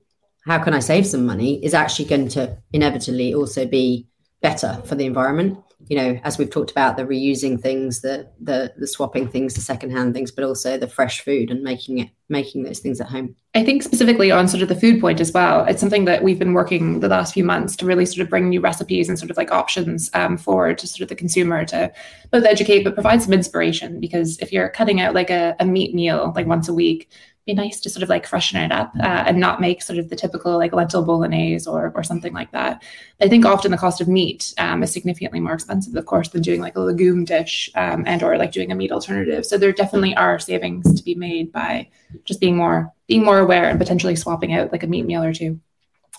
how 0.46 0.62
can 0.62 0.74
I 0.74 0.78
save 0.78 1.06
some 1.06 1.26
money 1.26 1.62
is 1.64 1.74
actually 1.74 2.06
going 2.06 2.28
to 2.28 2.56
inevitably 2.72 3.34
also 3.34 3.66
be 3.66 4.06
better 4.40 4.80
for 4.84 4.94
the 4.94 5.04
environment. 5.04 5.58
You 5.88 5.96
know, 5.96 6.20
as 6.24 6.38
we've 6.38 6.50
talked 6.50 6.70
about 6.70 6.96
the 6.96 7.04
reusing 7.04 7.60
things, 7.60 8.00
the 8.00 8.28
the 8.40 8.72
the 8.76 8.86
swapping 8.86 9.28
things, 9.28 9.54
the 9.54 9.60
secondhand 9.60 10.14
things, 10.14 10.30
but 10.30 10.44
also 10.44 10.78
the 10.78 10.88
fresh 10.88 11.20
food 11.20 11.50
and 11.50 11.62
making 11.62 11.98
it 11.98 12.10
making 12.28 12.62
those 12.62 12.78
things 12.78 13.00
at 13.00 13.08
home. 13.08 13.36
I 13.54 13.64
think 13.64 13.82
specifically 13.82 14.30
on 14.30 14.48
sort 14.48 14.62
of 14.62 14.68
the 14.68 14.74
food 14.74 15.00
point 15.00 15.20
as 15.20 15.32
well. 15.32 15.64
It's 15.64 15.80
something 15.80 16.06
that 16.06 16.22
we've 16.22 16.38
been 16.38 16.54
working 16.54 17.00
the 17.00 17.08
last 17.08 17.34
few 17.34 17.44
months 17.44 17.76
to 17.76 17.86
really 17.86 18.06
sort 18.06 18.24
of 18.24 18.30
bring 18.30 18.48
new 18.48 18.60
recipes 18.60 19.08
and 19.08 19.18
sort 19.18 19.30
of 19.30 19.36
like 19.36 19.52
options 19.52 20.10
um, 20.14 20.36
forward 20.38 20.78
to 20.78 20.86
sort 20.86 21.02
of 21.02 21.08
the 21.08 21.14
consumer 21.14 21.64
to 21.66 21.92
both 22.30 22.44
educate 22.44 22.82
but 22.82 22.94
provide 22.94 23.22
some 23.22 23.32
inspiration. 23.32 24.00
Because 24.00 24.38
if 24.38 24.52
you're 24.52 24.68
cutting 24.70 25.00
out 25.00 25.14
like 25.14 25.30
a, 25.30 25.54
a 25.60 25.66
meat 25.66 25.94
meal 25.94 26.32
like 26.34 26.46
once 26.46 26.68
a 26.68 26.74
week, 26.74 27.10
be 27.46 27.54
nice 27.54 27.78
to 27.80 27.88
sort 27.88 28.02
of 28.02 28.08
like 28.08 28.26
freshen 28.26 28.60
it 28.60 28.72
up 28.72 28.92
uh, 28.98 29.24
and 29.26 29.38
not 29.38 29.60
make 29.60 29.80
sort 29.80 30.00
of 30.00 30.10
the 30.10 30.16
typical 30.16 30.58
like 30.58 30.72
lentil 30.72 31.04
bolognese 31.04 31.68
or 31.68 31.92
or 31.94 32.02
something 32.02 32.34
like 32.34 32.50
that. 32.50 32.82
I 33.20 33.28
think 33.28 33.46
often 33.46 33.70
the 33.70 33.76
cost 33.76 34.00
of 34.00 34.08
meat 34.08 34.52
um, 34.58 34.82
is 34.82 34.92
significantly 34.92 35.38
more 35.38 35.54
expensive, 35.54 35.94
of 35.94 36.06
course, 36.06 36.28
than 36.28 36.42
doing 36.42 36.60
like 36.60 36.74
a 36.74 36.80
legume 36.80 37.24
dish 37.24 37.70
um, 37.76 38.02
and 38.04 38.22
or 38.24 38.36
like 38.36 38.50
doing 38.50 38.72
a 38.72 38.74
meat 38.74 38.90
alternative. 38.90 39.46
So 39.46 39.56
there 39.56 39.72
definitely 39.72 40.14
are 40.16 40.40
savings 40.40 40.92
to 40.92 41.04
be 41.04 41.14
made 41.14 41.52
by 41.52 41.88
just 42.24 42.40
being 42.40 42.56
more 42.56 42.92
being 43.06 43.24
more 43.24 43.38
aware 43.38 43.70
and 43.70 43.78
potentially 43.78 44.16
swapping 44.16 44.52
out 44.52 44.72
like 44.72 44.82
a 44.82 44.88
meat 44.88 45.06
meal 45.06 45.22
or 45.22 45.32
two 45.32 45.60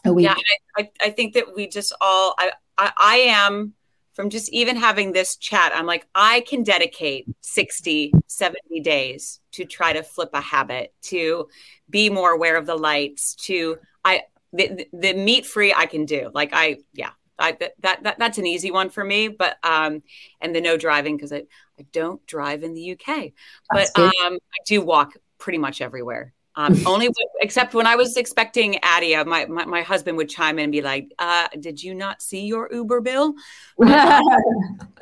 a 0.05 0.13
week. 0.13 0.25
Yeah, 0.25 0.35
I, 0.77 0.89
I 1.01 1.09
think 1.09 1.33
that 1.33 1.53
we 1.53 1.67
just 1.67 1.91
all 1.99 2.35
I, 2.37 2.51
I 2.77 2.91
I 2.97 3.15
am 3.17 3.73
from 4.17 4.31
just 4.31 4.49
even 4.49 4.75
having 4.75 5.11
this 5.11 5.37
chat, 5.37 5.71
I'm 5.75 5.85
like, 5.85 6.07
I 6.15 6.41
can 6.41 6.63
dedicate 6.63 7.27
60, 7.41 8.11
70 8.25 8.79
days 8.79 9.39
to 9.51 9.63
try 9.63 9.93
to 9.93 10.01
flip 10.01 10.31
a 10.33 10.41
habit, 10.41 10.91
to 11.03 11.47
be 11.87 12.09
more 12.09 12.31
aware 12.31 12.57
of 12.57 12.65
the 12.65 12.75
lights, 12.75 13.35
to 13.45 13.77
I 14.03 14.23
the, 14.51 14.87
the 14.91 15.13
meat 15.13 15.45
free 15.45 15.71
I 15.71 15.85
can 15.85 16.05
do. 16.05 16.31
Like 16.33 16.49
I 16.51 16.77
yeah, 16.93 17.11
I, 17.37 17.57
that, 17.59 18.01
that 18.01 18.17
that's 18.17 18.39
an 18.39 18.47
easy 18.47 18.71
one 18.71 18.89
for 18.89 19.03
me. 19.03 19.27
But 19.27 19.57
um, 19.63 20.01
and 20.41 20.55
the 20.55 20.61
no 20.61 20.77
driving 20.77 21.15
because 21.15 21.31
I 21.31 21.43
I 21.79 21.85
don't 21.91 22.25
drive 22.25 22.63
in 22.63 22.73
the 22.73 22.93
UK, 22.93 23.33
but 23.69 23.87
um, 23.95 24.09
I 24.33 24.59
do 24.65 24.81
walk 24.81 25.13
pretty 25.37 25.59
much 25.59 25.79
everywhere. 25.79 26.33
Um, 26.57 26.75
only 26.87 27.09
except 27.39 27.75
when 27.75 27.85
I 27.85 27.95
was 27.95 28.17
expecting 28.17 28.79
Addie, 28.83 29.15
uh, 29.15 29.23
my, 29.25 29.45
my, 29.45 29.65
my 29.65 29.81
husband 29.83 30.17
would 30.17 30.27
chime 30.27 30.57
in 30.57 30.63
and 30.63 30.71
be 30.71 30.81
like, 30.81 31.13
uh, 31.19 31.47
"Did 31.59 31.83
you 31.83 31.93
not 31.93 32.19
see 32.19 32.47
your 32.47 32.67
Uber 32.73 32.99
bill?" 33.01 33.35
but 33.77 33.87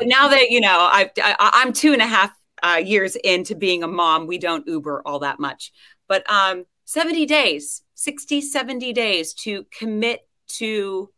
now 0.02 0.28
that 0.28 0.48
you 0.50 0.60
know, 0.60 0.78
I, 0.78 1.10
I 1.18 1.64
am 1.66 1.72
two 1.72 1.94
and 1.94 2.02
a 2.02 2.08
half 2.08 2.32
uh, 2.62 2.82
years 2.84 3.16
into 3.16 3.56
being 3.56 3.84
a 3.84 3.88
mom, 3.88 4.28
we 4.28 4.38
don't 4.38 4.68
Uber 4.68 5.02
all 5.06 5.20
that 5.20 5.40
much. 5.40 5.72
But 6.08 6.30
um, 6.30 6.66
70 6.84 7.26
days, 7.26 7.84
60, 7.96 8.42
70 8.42 8.94
days 8.94 9.34
to 9.36 9.66
commit 9.72 10.28
to 10.48 11.10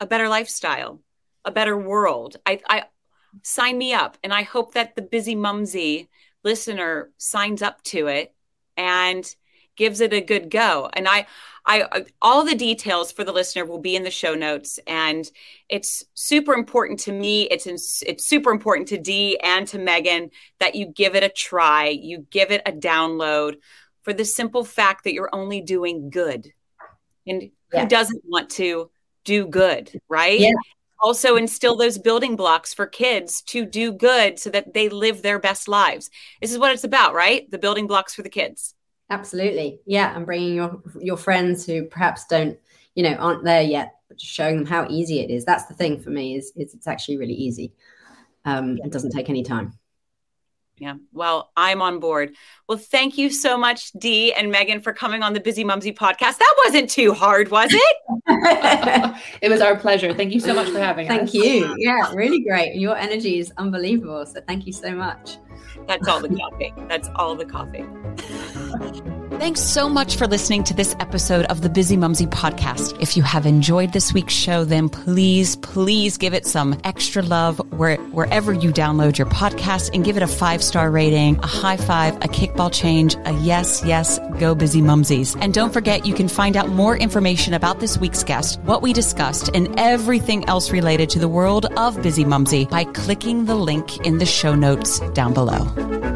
a 0.00 0.06
better 0.06 0.28
lifestyle, 0.28 1.00
a 1.44 1.50
better 1.50 1.76
world. 1.76 2.36
I, 2.44 2.60
I 2.68 2.84
sign 3.42 3.78
me 3.78 3.94
up, 3.94 4.18
and 4.22 4.32
I 4.34 4.42
hope 4.42 4.74
that 4.74 4.96
the 4.96 5.02
busy 5.02 5.34
mumsy 5.34 6.08
listener 6.42 7.10
signs 7.16 7.62
up 7.62 7.82
to 7.84 8.08
it 8.08 8.34
and 8.76 9.24
gives 9.76 10.00
it 10.00 10.12
a 10.12 10.20
good 10.20 10.50
go. 10.50 10.90
And 10.92 11.06
I 11.08 11.26
I 11.66 12.04
all 12.22 12.44
the 12.44 12.54
details 12.54 13.10
for 13.10 13.24
the 13.24 13.32
listener 13.32 13.64
will 13.64 13.80
be 13.80 13.96
in 13.96 14.04
the 14.04 14.10
show 14.10 14.34
notes, 14.34 14.78
and 14.86 15.28
it's 15.68 16.04
super 16.14 16.54
important 16.54 17.00
to 17.00 17.12
me. 17.12 17.42
It's 17.44 17.66
in, 17.66 17.74
it's 18.06 18.26
super 18.26 18.50
important 18.50 18.88
to 18.88 18.98
Dee 18.98 19.38
and 19.42 19.66
to 19.68 19.78
Meagan 19.78 20.30
that 20.60 20.76
you 20.76 20.86
give 20.86 21.16
it 21.16 21.24
a 21.24 21.28
try, 21.28 21.88
you 21.88 22.26
give 22.30 22.52
it 22.52 22.62
a 22.66 22.72
download, 22.72 23.56
for 24.02 24.12
the 24.12 24.24
simple 24.24 24.64
fact 24.64 25.04
that 25.04 25.12
you're 25.12 25.34
only 25.34 25.60
doing 25.60 26.08
good, 26.08 26.52
and 27.26 27.50
yeah. 27.72 27.82
who 27.82 27.88
doesn't 27.88 28.22
want 28.24 28.50
to 28.50 28.90
do 29.24 29.46
good, 29.48 29.90
right? 30.08 30.38
Yeah. 30.38 30.52
Also, 31.02 31.36
instill 31.36 31.76
those 31.76 31.98
building 31.98 32.36
blocks 32.36 32.72
for 32.72 32.86
kids 32.86 33.42
to 33.42 33.66
do 33.66 33.92
good 33.92 34.38
so 34.38 34.50
that 34.50 34.74
they 34.74 34.88
live 34.88 35.22
their 35.22 35.38
best 35.38 35.68
lives. 35.68 36.10
This 36.40 36.52
is 36.52 36.58
what 36.58 36.72
it's 36.72 36.84
about, 36.84 37.14
right? 37.14 37.50
The 37.50 37.58
building 37.58 37.86
blocks 37.86 38.14
for 38.14 38.22
the 38.22 38.30
kids. 38.30 38.74
Absolutely. 39.10 39.78
Yeah. 39.86 40.16
And 40.16 40.26
bringing 40.26 40.54
your, 40.54 40.82
your 41.00 41.16
friends 41.16 41.64
who 41.66 41.84
perhaps 41.84 42.26
don't, 42.26 42.58
you 42.94 43.02
know, 43.02 43.14
aren't 43.14 43.44
there 43.44 43.62
yet, 43.62 43.96
but 44.08 44.18
just 44.18 44.32
showing 44.32 44.56
them 44.56 44.66
how 44.66 44.86
easy 44.88 45.20
it 45.20 45.30
is. 45.30 45.44
That's 45.44 45.66
the 45.66 45.74
thing 45.74 46.00
for 46.00 46.10
me 46.10 46.36
is, 46.36 46.52
is 46.56 46.74
it's 46.74 46.88
actually 46.88 47.18
really 47.18 47.34
easy. 47.34 47.72
Um, 48.44 48.78
it 48.78 48.90
doesn't 48.90 49.12
take 49.12 49.28
any 49.28 49.42
time. 49.42 49.78
Yeah. 50.78 50.96
Well, 51.12 51.52
I'm 51.56 51.80
on 51.80 52.00
board. 52.00 52.36
Well, 52.68 52.76
thank 52.76 53.16
you 53.16 53.30
so 53.30 53.56
much, 53.56 53.92
Dee 53.92 54.34
and 54.34 54.50
Meagan, 54.50 54.80
for 54.80 54.92
coming 54.92 55.22
on 55.22 55.32
the 55.32 55.40
Bizzimumzi 55.40 55.96
podcast. 55.96 56.36
That 56.38 56.54
wasn't 56.64 56.90
too 56.90 57.14
hard, 57.14 57.50
was 57.50 57.70
it? 57.72 57.96
it 59.40 59.48
was 59.50 59.62
our 59.62 59.76
pleasure. 59.76 60.12
Thank 60.12 60.34
you 60.34 60.40
so 60.40 60.52
much 60.52 60.68
for 60.68 60.78
having 60.78 61.08
thank 61.08 61.22
us. 61.22 61.32
Thank 61.32 61.44
you. 61.44 61.74
Yeah, 61.78 62.12
really 62.12 62.42
great. 62.42 62.74
Your 62.76 62.96
energy 62.96 63.38
is 63.38 63.52
unbelievable. 63.56 64.26
So 64.26 64.40
thank 64.46 64.66
you 64.66 64.72
so 64.72 64.94
much. 64.94 65.38
That's 65.86 66.08
all 66.08 66.20
the 66.20 66.28
coffee. 66.28 66.74
That's 66.88 67.08
all 67.16 67.36
the 67.36 67.46
coffee. 67.46 67.86
Thanks 69.38 69.60
so 69.60 69.90
much 69.90 70.16
for 70.16 70.26
listening 70.26 70.64
to 70.64 70.72
this 70.72 70.96
episode 70.98 71.44
of 71.46 71.60
the 71.60 71.68
Bizzimumzi 71.68 72.26
podcast. 72.26 72.96
If 73.00 73.18
you 73.18 73.22
have 73.22 73.44
enjoyed 73.44 73.92
this 73.92 74.14
week's 74.14 74.32
show, 74.32 74.64
then 74.64 74.88
please, 74.88 75.56
please 75.56 76.16
give 76.16 76.32
it 76.32 76.46
some 76.46 76.80
extra 76.84 77.22
love 77.22 77.58
where, 77.70 77.96
wherever 78.12 78.54
you 78.54 78.72
download 78.72 79.18
your 79.18 79.26
podcast 79.26 79.90
and 79.92 80.06
give 80.06 80.16
it 80.16 80.22
a 80.22 80.26
five 80.26 80.64
star 80.64 80.90
rating, 80.90 81.38
a 81.40 81.46
high 81.46 81.76
five, 81.76 82.16
a 82.16 82.28
kickball 82.28 82.72
change, 82.72 83.14
a 83.26 83.32
yes, 83.34 83.84
yes, 83.84 84.18
go 84.38 84.54
busy 84.54 84.80
mumsies. 84.80 85.36
And 85.38 85.52
don't 85.52 85.72
forget, 85.72 86.06
you 86.06 86.14
can 86.14 86.28
find 86.28 86.56
out 86.56 86.70
more 86.70 86.96
information 86.96 87.52
about 87.52 87.78
this 87.78 87.98
week's 87.98 88.24
guest, 88.24 88.58
what 88.60 88.80
we 88.80 88.94
discussed, 88.94 89.50
and 89.54 89.78
everything 89.78 90.48
else 90.48 90.70
related 90.70 91.10
to 91.10 91.18
the 91.18 91.28
world 91.28 91.66
of 91.76 91.94
Bizzimumzi 91.98 92.70
by 92.70 92.84
clicking 92.84 93.44
the 93.44 93.54
link 93.54 93.98
in 94.06 94.16
the 94.16 94.26
show 94.26 94.54
notes 94.54 95.00
down 95.10 95.34
below. 95.34 96.15